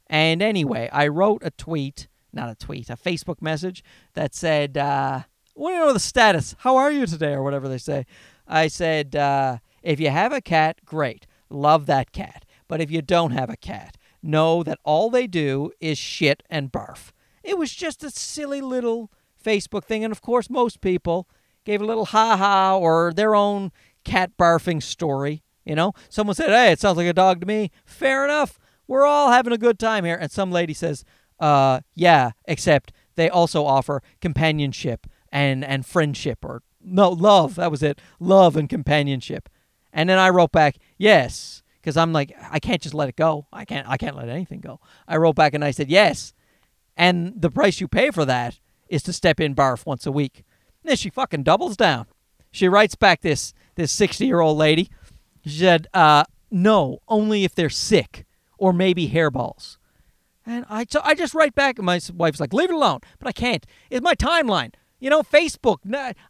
[0.08, 3.84] And anyway, I wrote a tweet, not a tweet, a Facebook message
[4.14, 5.22] that said uh
[5.56, 6.56] want to know the status.
[6.60, 8.06] How are you today, or whatever they say.
[8.48, 11.26] I said, uh, if you have a cat, great.
[11.50, 12.46] Love that cat.
[12.68, 16.72] But if you don't have a cat, know that all they do is shit and
[16.72, 17.12] barf.
[17.44, 19.12] It was just a silly little
[19.44, 20.04] Facebook thing.
[20.04, 21.30] And of course, most people
[21.64, 23.72] gave a little ha ha or their own
[24.04, 25.44] cat barfing story.
[25.64, 27.72] You know, someone said, hey, it sounds like a dog to me.
[27.86, 28.60] Fair enough.
[28.88, 30.18] We're all having a good time here.
[30.20, 31.04] And some lady says,
[31.40, 37.84] uh, yeah, except they also offer companionship and and friendship or no love that was
[37.84, 39.50] it love and companionship.
[39.92, 43.48] And then i wrote back yes because i'm like i can't just let it go.
[43.52, 44.80] I can't i can't let anything go.
[45.08, 46.34] I wrote back and i said yes.
[46.98, 50.44] And the price you pay for that is to step in barf once a week.
[50.84, 52.06] And then she fucking doubles down.
[52.52, 54.90] She writes back this this 60 year old lady.
[55.44, 58.26] She said uh, no only if they're sick
[58.58, 59.78] or maybe hairballs
[60.46, 63.00] and I, so I just write back, and my wife's like, leave it alone.
[63.20, 63.66] But I can't.
[63.90, 64.74] It's my timeline.
[65.00, 65.80] You know, Facebook.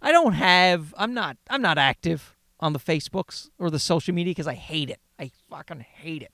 [0.01, 0.93] I don't have.
[0.97, 1.37] I'm not.
[1.49, 4.99] I'm not active on the Facebooks or the social media because I hate it.
[5.19, 6.31] I fucking hate it.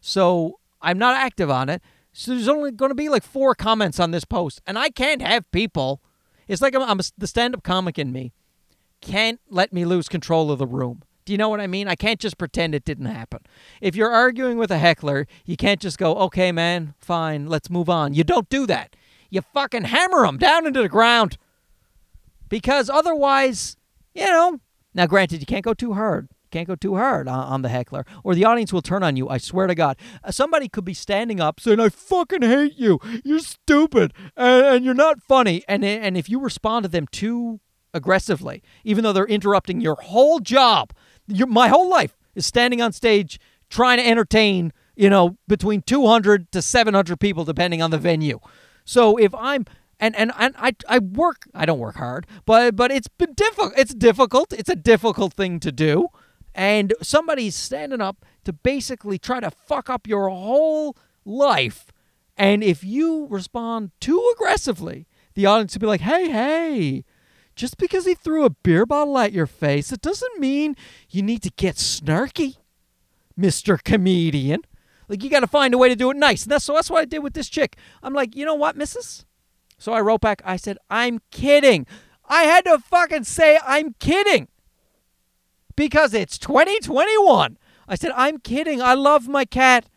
[0.00, 1.82] So I'm not active on it.
[2.12, 5.22] So there's only going to be like four comments on this post, and I can't
[5.22, 6.02] have people.
[6.48, 8.32] It's like I'm, I'm a, the stand-up comic in me
[9.00, 11.02] can't let me lose control of the room.
[11.28, 11.88] Do you know what I mean?
[11.88, 13.40] I can't just pretend it didn't happen.
[13.82, 17.90] If you're arguing with a heckler, you can't just go, "Okay, man, fine, let's move
[17.90, 18.96] on." You don't do that.
[19.28, 21.36] You fucking hammer them down into the ground
[22.48, 23.76] because otherwise,
[24.14, 24.60] you know.
[24.94, 26.28] Now, granted, you can't go too hard.
[26.30, 29.16] You can't go too hard on, on, the heckler, or the audience will turn on
[29.16, 29.28] you.
[29.28, 29.98] I swear to God.
[30.24, 33.00] Uh, somebody could be standing up saying, "I fucking hate you.
[33.22, 37.60] You're stupid, and, and you're not funny." And and if you respond to them too
[37.92, 40.94] aggressively, even though they're interrupting your whole job,
[41.28, 43.38] my whole life is standing on stage
[43.70, 44.72] trying to entertain.
[44.96, 48.40] You know, between 200 to 700 people, depending on the venue.
[48.84, 49.64] So if I'm
[50.00, 53.74] and and, and I, I work I don't work hard, but but it's been difficult.
[53.76, 54.52] It's difficult.
[54.52, 56.08] It's a difficult thing to do,
[56.54, 61.92] and somebody's standing up to basically try to fuck up your whole life.
[62.36, 67.04] And if you respond too aggressively, the audience will be like, "Hey, hey."
[67.58, 70.76] Just because he threw a beer bottle at your face, it doesn't mean
[71.10, 72.56] you need to get snarky,
[73.36, 73.82] Mr.
[73.82, 74.60] Comedian.
[75.08, 76.44] Like you got to find a way to do it nice.
[76.44, 77.76] And that's so that's what I did with this chick.
[78.00, 79.24] I'm like, you know what, Mrs.
[79.76, 81.84] So I wrote back, I said, I'm kidding.
[82.26, 84.46] I had to fucking say, I'm kidding.
[85.74, 87.58] Because it's 2021.
[87.88, 88.80] I said, I'm kidding.
[88.80, 89.88] I love my cat.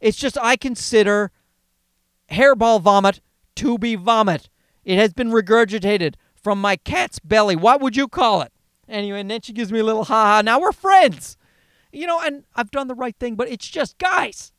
[0.00, 1.30] It's just I consider
[2.30, 3.22] hairball vomit
[3.54, 4.50] to be vomit.
[4.84, 7.56] It has been regurgitated from my cat's belly.
[7.56, 8.52] What would you call it?
[8.88, 10.42] Anyway, and then she gives me a little ha ha.
[10.42, 11.36] Now we're friends.
[11.90, 14.52] You know, and I've done the right thing, but it's just, guys,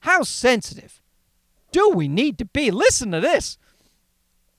[0.00, 1.00] how sensitive
[1.70, 2.72] do we need to be?
[2.72, 3.58] Listen to this.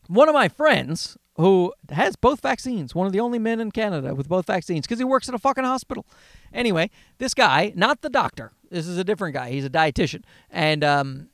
[0.08, 4.16] one of my friends who has both vaccines, one of the only men in Canada
[4.16, 6.06] with both vaccines, because he works at a fucking hospital.
[6.54, 9.50] Anyway, this guy, not the doctor, this is a different guy.
[9.52, 11.30] He's a dietitian, and um,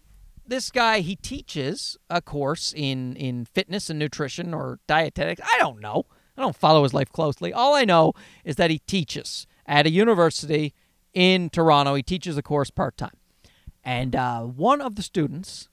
[0.51, 5.41] this guy he teaches a course in in fitness and nutrition or dietetics.
[5.41, 6.05] I don't know.
[6.37, 7.53] I don't follow his life closely.
[7.53, 10.73] All I know is that he teaches at a university
[11.13, 11.95] in Toronto.
[11.95, 13.15] He teaches a course part time,
[13.83, 15.69] and uh, one of the students,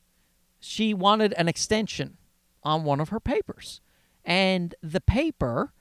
[0.60, 2.16] she wanted an extension
[2.62, 3.80] on one of her papers,
[4.24, 5.72] and the paper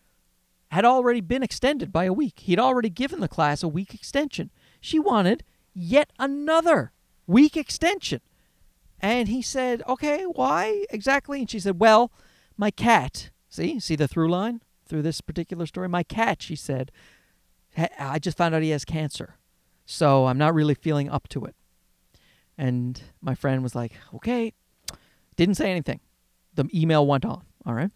[0.72, 2.40] had already been extended by a week.
[2.40, 4.52] He'd already given the class a week extension.
[4.82, 5.44] She wanted
[5.74, 6.92] yet another
[7.28, 8.22] week extension.
[9.00, 11.40] And he said, Okay, why exactly?
[11.40, 12.12] And she said, Well,
[12.58, 15.88] my cat, see, see the through line through this particular story?
[15.90, 16.92] My cat, she said,
[18.00, 19.36] I just found out he has cancer.
[19.86, 21.56] So I'm not really feeling up to it.
[22.58, 24.54] And my friend was like, Okay.
[25.36, 26.00] Didn't say anything.
[26.56, 27.44] The email went on.
[27.66, 27.92] All right.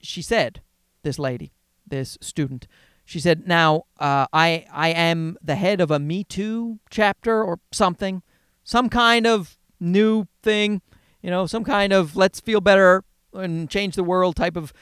[0.00, 0.62] She said,
[1.02, 1.52] This lady,
[1.86, 2.66] this student,
[3.04, 7.60] she said, "Now, uh, I I am the head of a Me Too chapter or
[7.70, 8.22] something,
[8.64, 10.82] some kind of new thing,
[11.22, 14.72] you know, some kind of let's feel better and change the world type of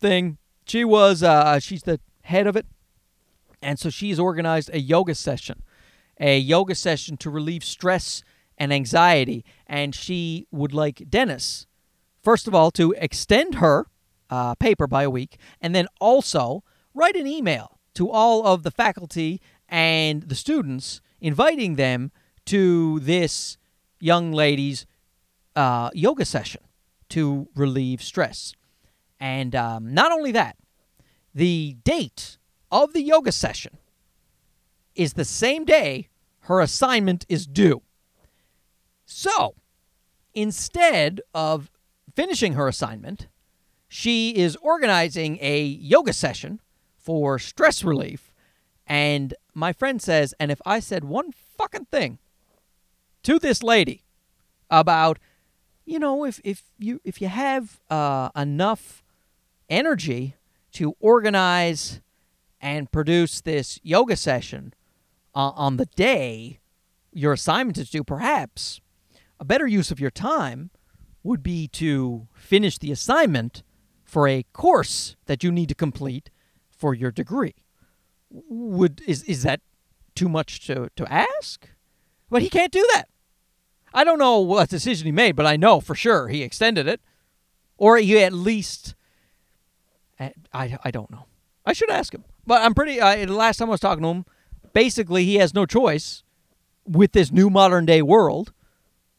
[0.00, 2.66] thing." She was uh, she's the head of it,
[3.62, 5.62] and so she's organized a yoga session,
[6.18, 8.22] a yoga session to relieve stress
[8.58, 11.66] and anxiety, and she would like Dennis,
[12.22, 13.86] first of all, to extend her
[14.30, 16.64] uh, paper by a week, and then also
[16.94, 22.12] write an email to all of the faculty and the students inviting them
[22.44, 23.56] to this
[24.00, 24.86] young lady's
[25.54, 26.62] uh, yoga session
[27.10, 28.54] to relieve stress.
[29.18, 30.56] And um, not only that,
[31.34, 32.38] the date
[32.70, 33.78] of the yoga session
[34.94, 36.08] is the same day
[36.40, 37.82] her assignment is due.
[39.04, 39.54] So,
[40.34, 41.70] instead of
[42.14, 43.28] finishing her assignment,
[43.88, 46.60] she is organizing a yoga session
[46.96, 48.32] for stress relief.
[48.86, 52.18] And my friend says, and if I said one fucking thing
[53.26, 54.04] to this lady
[54.70, 55.18] about,
[55.84, 59.02] you know, if if you if you have uh, enough
[59.68, 60.36] energy
[60.72, 62.00] to organize
[62.60, 64.72] and produce this yoga session
[65.34, 66.60] uh, on the day
[67.12, 68.80] your assignment is due, perhaps
[69.40, 70.70] a better use of your time
[71.24, 73.64] would be to finish the assignment
[74.04, 76.30] for a course that you need to complete
[76.70, 77.56] for your degree.
[78.30, 79.62] Would is is that
[80.14, 81.68] too much to, to ask?
[82.30, 83.08] But he can't do that.
[83.94, 87.00] I don't know what decision he made, but I know for sure he extended it.
[87.78, 88.94] Or he at least
[90.18, 91.26] I, I, don't know.
[91.64, 92.24] I should ask him.
[92.46, 94.24] But I'm pretty uh, the last time I was talking to him,
[94.72, 96.22] basically he has no choice
[96.86, 98.52] with this new modern day world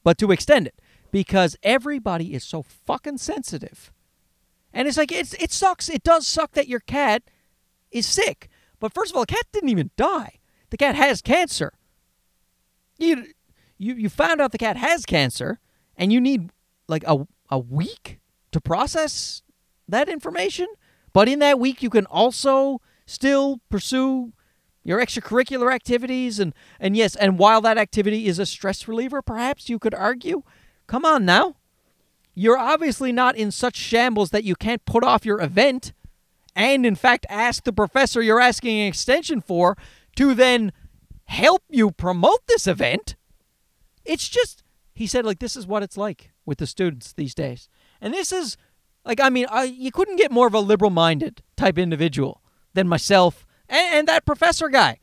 [0.03, 3.91] but to extend it because everybody is so fucking sensitive.
[4.73, 5.89] And it's like it's it sucks.
[5.89, 7.23] It does suck that your cat
[7.91, 8.49] is sick.
[8.79, 10.39] But first of all, the cat didn't even die.
[10.69, 11.73] The cat has cancer.
[12.97, 13.27] You
[13.77, 15.59] you you found out the cat has cancer
[15.95, 16.51] and you need
[16.87, 18.19] like a a week
[18.51, 19.41] to process
[19.87, 20.67] that information,
[21.13, 24.33] but in that week you can also still pursue
[24.83, 29.69] your extracurricular activities and and yes, and while that activity is a stress reliever, perhaps
[29.69, 30.43] you could argue,
[30.87, 31.55] come on now.
[32.33, 35.91] You're obviously not in such shambles that you can't put off your event
[36.55, 39.77] and in fact ask the professor you're asking an extension for
[40.15, 40.71] to then
[41.25, 43.15] help you promote this event.
[44.07, 47.69] It's just, he said, like, this is what it's like with the students these days.
[48.01, 48.57] And this is,
[49.05, 52.41] like, I mean, I, you couldn't get more of a liberal minded type individual
[52.73, 54.99] than myself and, and that professor guy.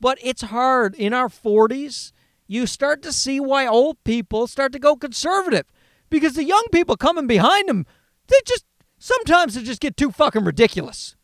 [0.00, 0.94] But it's hard.
[0.94, 2.12] In our 40s,
[2.46, 5.66] you start to see why old people start to go conservative
[6.08, 7.86] because the young people coming behind them,
[8.26, 8.64] they just
[8.98, 11.16] sometimes they just get too fucking ridiculous.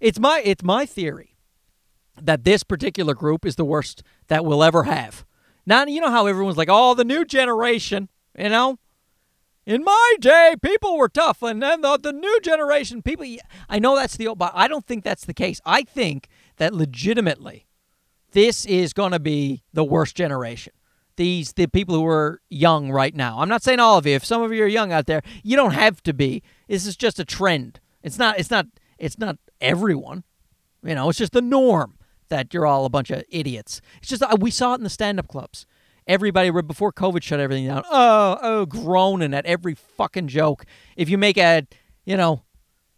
[0.00, 1.36] It's my it's my theory
[2.20, 5.24] that this particular group is the worst that we'll ever have.
[5.66, 8.78] Now you know how everyone's like, "Oh, the new generation," you know.
[9.64, 13.24] In my day, people were tough, and then the, the new generation people.
[13.68, 15.60] I know that's the old, but I don't think that's the case.
[15.64, 17.68] I think that legitimately,
[18.32, 20.72] this is going to be the worst generation
[21.16, 23.38] these the people who are young right now.
[23.38, 24.14] I'm not saying all of you.
[24.14, 26.42] If some of you are young out there, you don't have to be.
[26.68, 27.80] This is just a trend.
[28.02, 28.66] It's not it's not
[28.98, 30.24] it's not everyone.
[30.82, 31.98] You know, it's just the norm
[32.28, 33.80] that you're all a bunch of idiots.
[33.98, 35.66] It's just uh, we saw it in the stand-up clubs.
[36.06, 37.84] Everybody before COVID shut everything down.
[37.90, 40.64] Oh, oh, groaning at every fucking joke.
[40.96, 41.66] If you make a,
[42.04, 42.42] you know,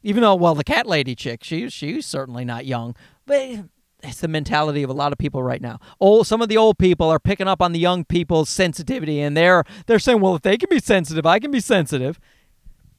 [0.03, 2.97] even though well the cat lady chick, she she's certainly not young,
[3.27, 3.67] but
[4.03, 5.79] it's the mentality of a lot of people right now.
[5.99, 9.37] Old, some of the old people are picking up on the young people's sensitivity, and
[9.37, 12.21] they're they're saying, "Well, if they can be sensitive, I can be sensitive."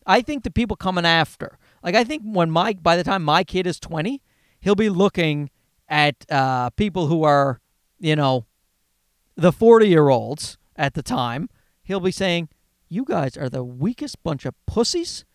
[0.07, 3.43] I think the people coming after, like I think when my by the time my
[3.43, 4.21] kid is 20,
[4.59, 5.49] he'll be looking
[5.87, 7.59] at uh, people who are,
[7.99, 8.45] you know,
[9.35, 11.49] the 40 year olds at the time.
[11.83, 12.49] He'll be saying,
[12.89, 15.25] "You guys are the weakest bunch of pussies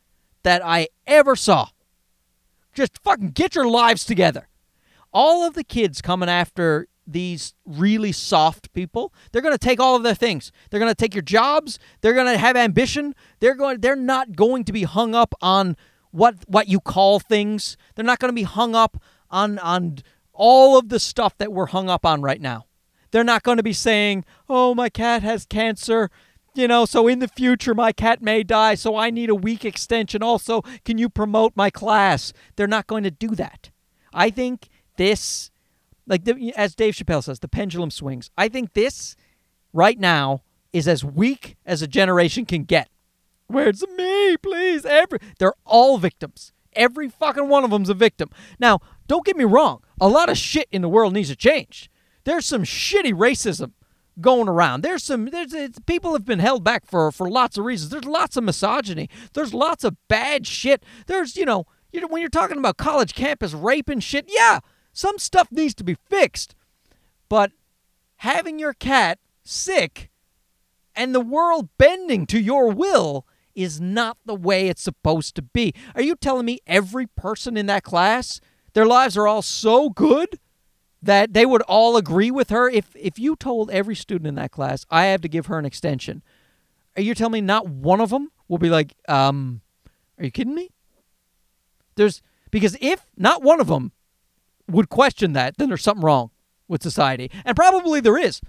[0.42, 1.68] that I ever saw.
[2.72, 4.48] Just fucking get your lives together."
[5.12, 9.96] All of the kids coming after these really soft people they're going to take all
[9.96, 13.55] of their things they're going to take your jobs they're going to have ambition they're
[13.55, 15.76] going they're not going to be hung up on
[16.11, 19.96] what what you call things they're not going to be hung up on on
[20.43, 22.64] all of the stuff that we're hung up on right now
[23.11, 26.11] they're not going to be saying oh my cat has cancer
[26.55, 29.64] you know so in the future my cat may die so i need a week
[29.64, 33.70] extension also can you promote my class they're not going to do that
[34.14, 35.51] i think this
[36.11, 38.30] like the, as Dave Chappelle says, the pendulum swings.
[38.36, 39.16] I think this
[39.72, 42.88] right now is as weak as a generation can get.
[43.47, 44.84] Where's me, please?
[44.84, 46.53] Every they're all victims.
[46.74, 48.28] Every fucking one of them's a victim.
[48.59, 49.82] Now, don't get me wrong.
[50.01, 51.90] A lot of shit in the world needs to change.
[52.24, 53.72] There's some shitty racism
[54.20, 54.82] going around.
[54.82, 55.55] There's some there's
[55.86, 57.90] people have been held back for for lots of reasons.
[57.90, 59.09] There's lots of misogyny.
[59.34, 60.84] There's lots of bad shit.
[61.07, 64.26] There's you know you know when you're talking about college campus rape and shit.
[64.28, 64.61] Yeah,
[64.92, 66.55] some stuff needs to be fixed.
[67.28, 67.53] But
[68.16, 70.11] having your cat sick
[70.94, 75.74] and the world bending to your will is not the way it's supposed to be.
[75.94, 78.40] Are you telling me every person in that class,
[78.72, 80.38] their lives are all so good
[81.02, 82.68] that they would all agree with her?
[82.68, 85.64] If if you told every student in that class, I have to give her an
[85.64, 86.22] extension,
[86.96, 89.60] are you telling me not one of them will be like, um,
[90.18, 90.70] are you kidding me?
[91.96, 93.92] There's because if not one of them
[94.68, 96.30] would question that, then there's something wrong
[96.68, 97.30] with society.
[97.44, 98.40] And probably there is.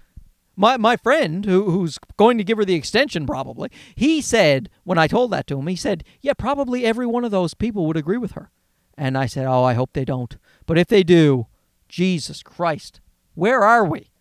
[0.56, 4.98] My my friend who who's going to give her the extension probably, he said when
[4.98, 7.98] I told that to him, he said, "Yeah, probably every one of those people would
[7.98, 8.52] agree with her."
[8.98, 10.38] And I said, "Oh, I hope they don't.
[10.66, 11.48] But if they do,
[11.88, 13.02] Jesus Christ,
[13.36, 14.12] where are we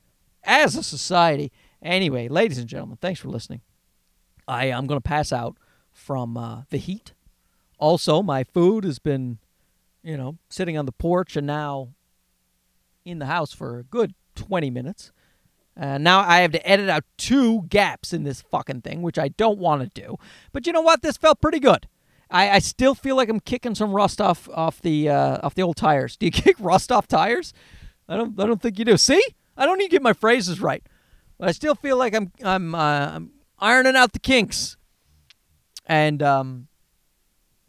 [0.45, 1.53] as a society?"
[1.83, 3.62] Anyway, ladies and gentlemen, thanks for listening.
[4.47, 5.57] I am going to pass out
[5.93, 7.12] from uh, the heat.
[7.79, 9.39] Also, my food has been
[10.03, 11.89] you know, sitting on the porch and now
[13.05, 15.12] in the house for a good 20 minutes.
[15.79, 19.29] Uh, now I have to edit out two gaps in this fucking thing, which I
[19.29, 20.16] don't want to do.
[20.53, 21.03] But you know what?
[21.03, 21.87] This felt pretty good.
[22.31, 25.62] I, I still feel like I'm kicking some rust off off the uh, off the
[25.62, 26.16] old tires.
[26.16, 27.53] Do you kick rust off tires?
[28.09, 28.39] I don't.
[28.41, 28.97] I don't think you do.
[28.97, 29.22] See,
[29.57, 30.83] I don't even get my phrases right.
[31.39, 34.76] But I still feel like I'm I'm uh, I'm ironing out the kinks.
[35.87, 36.68] And um,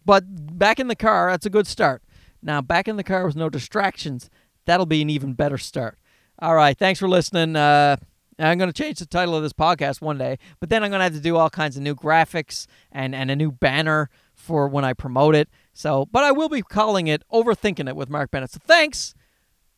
[0.05, 2.03] but back in the car, that's a good start.
[2.43, 4.29] Now, back in the car with no distractions,
[4.65, 5.97] that'll be an even better start.
[6.39, 6.77] All right.
[6.77, 7.55] Thanks for listening.
[7.55, 7.97] Uh,
[8.39, 10.99] I'm going to change the title of this podcast one day, but then I'm going
[10.99, 14.09] to have to do all kinds of new graphics and, and a new banner
[14.41, 15.49] for when I promote it.
[15.73, 18.51] So, but I will be calling it Overthinking It with Mark Bennett.
[18.51, 19.13] So thanks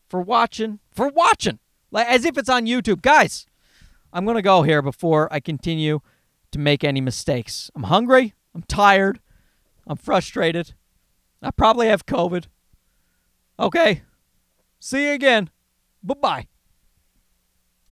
[0.09, 1.59] for watching, for watching,
[1.91, 3.01] like as if it's on YouTube.
[3.01, 3.45] Guys,
[4.11, 5.99] I'm going to go here before I continue
[6.51, 7.69] to make any mistakes.
[7.75, 8.33] I'm hungry.
[8.55, 9.19] I'm tired.
[9.85, 10.73] I'm frustrated.
[11.41, 12.45] I probably have COVID.
[13.59, 14.03] Okay.
[14.79, 15.49] See you again.
[16.01, 16.52] Bye bye.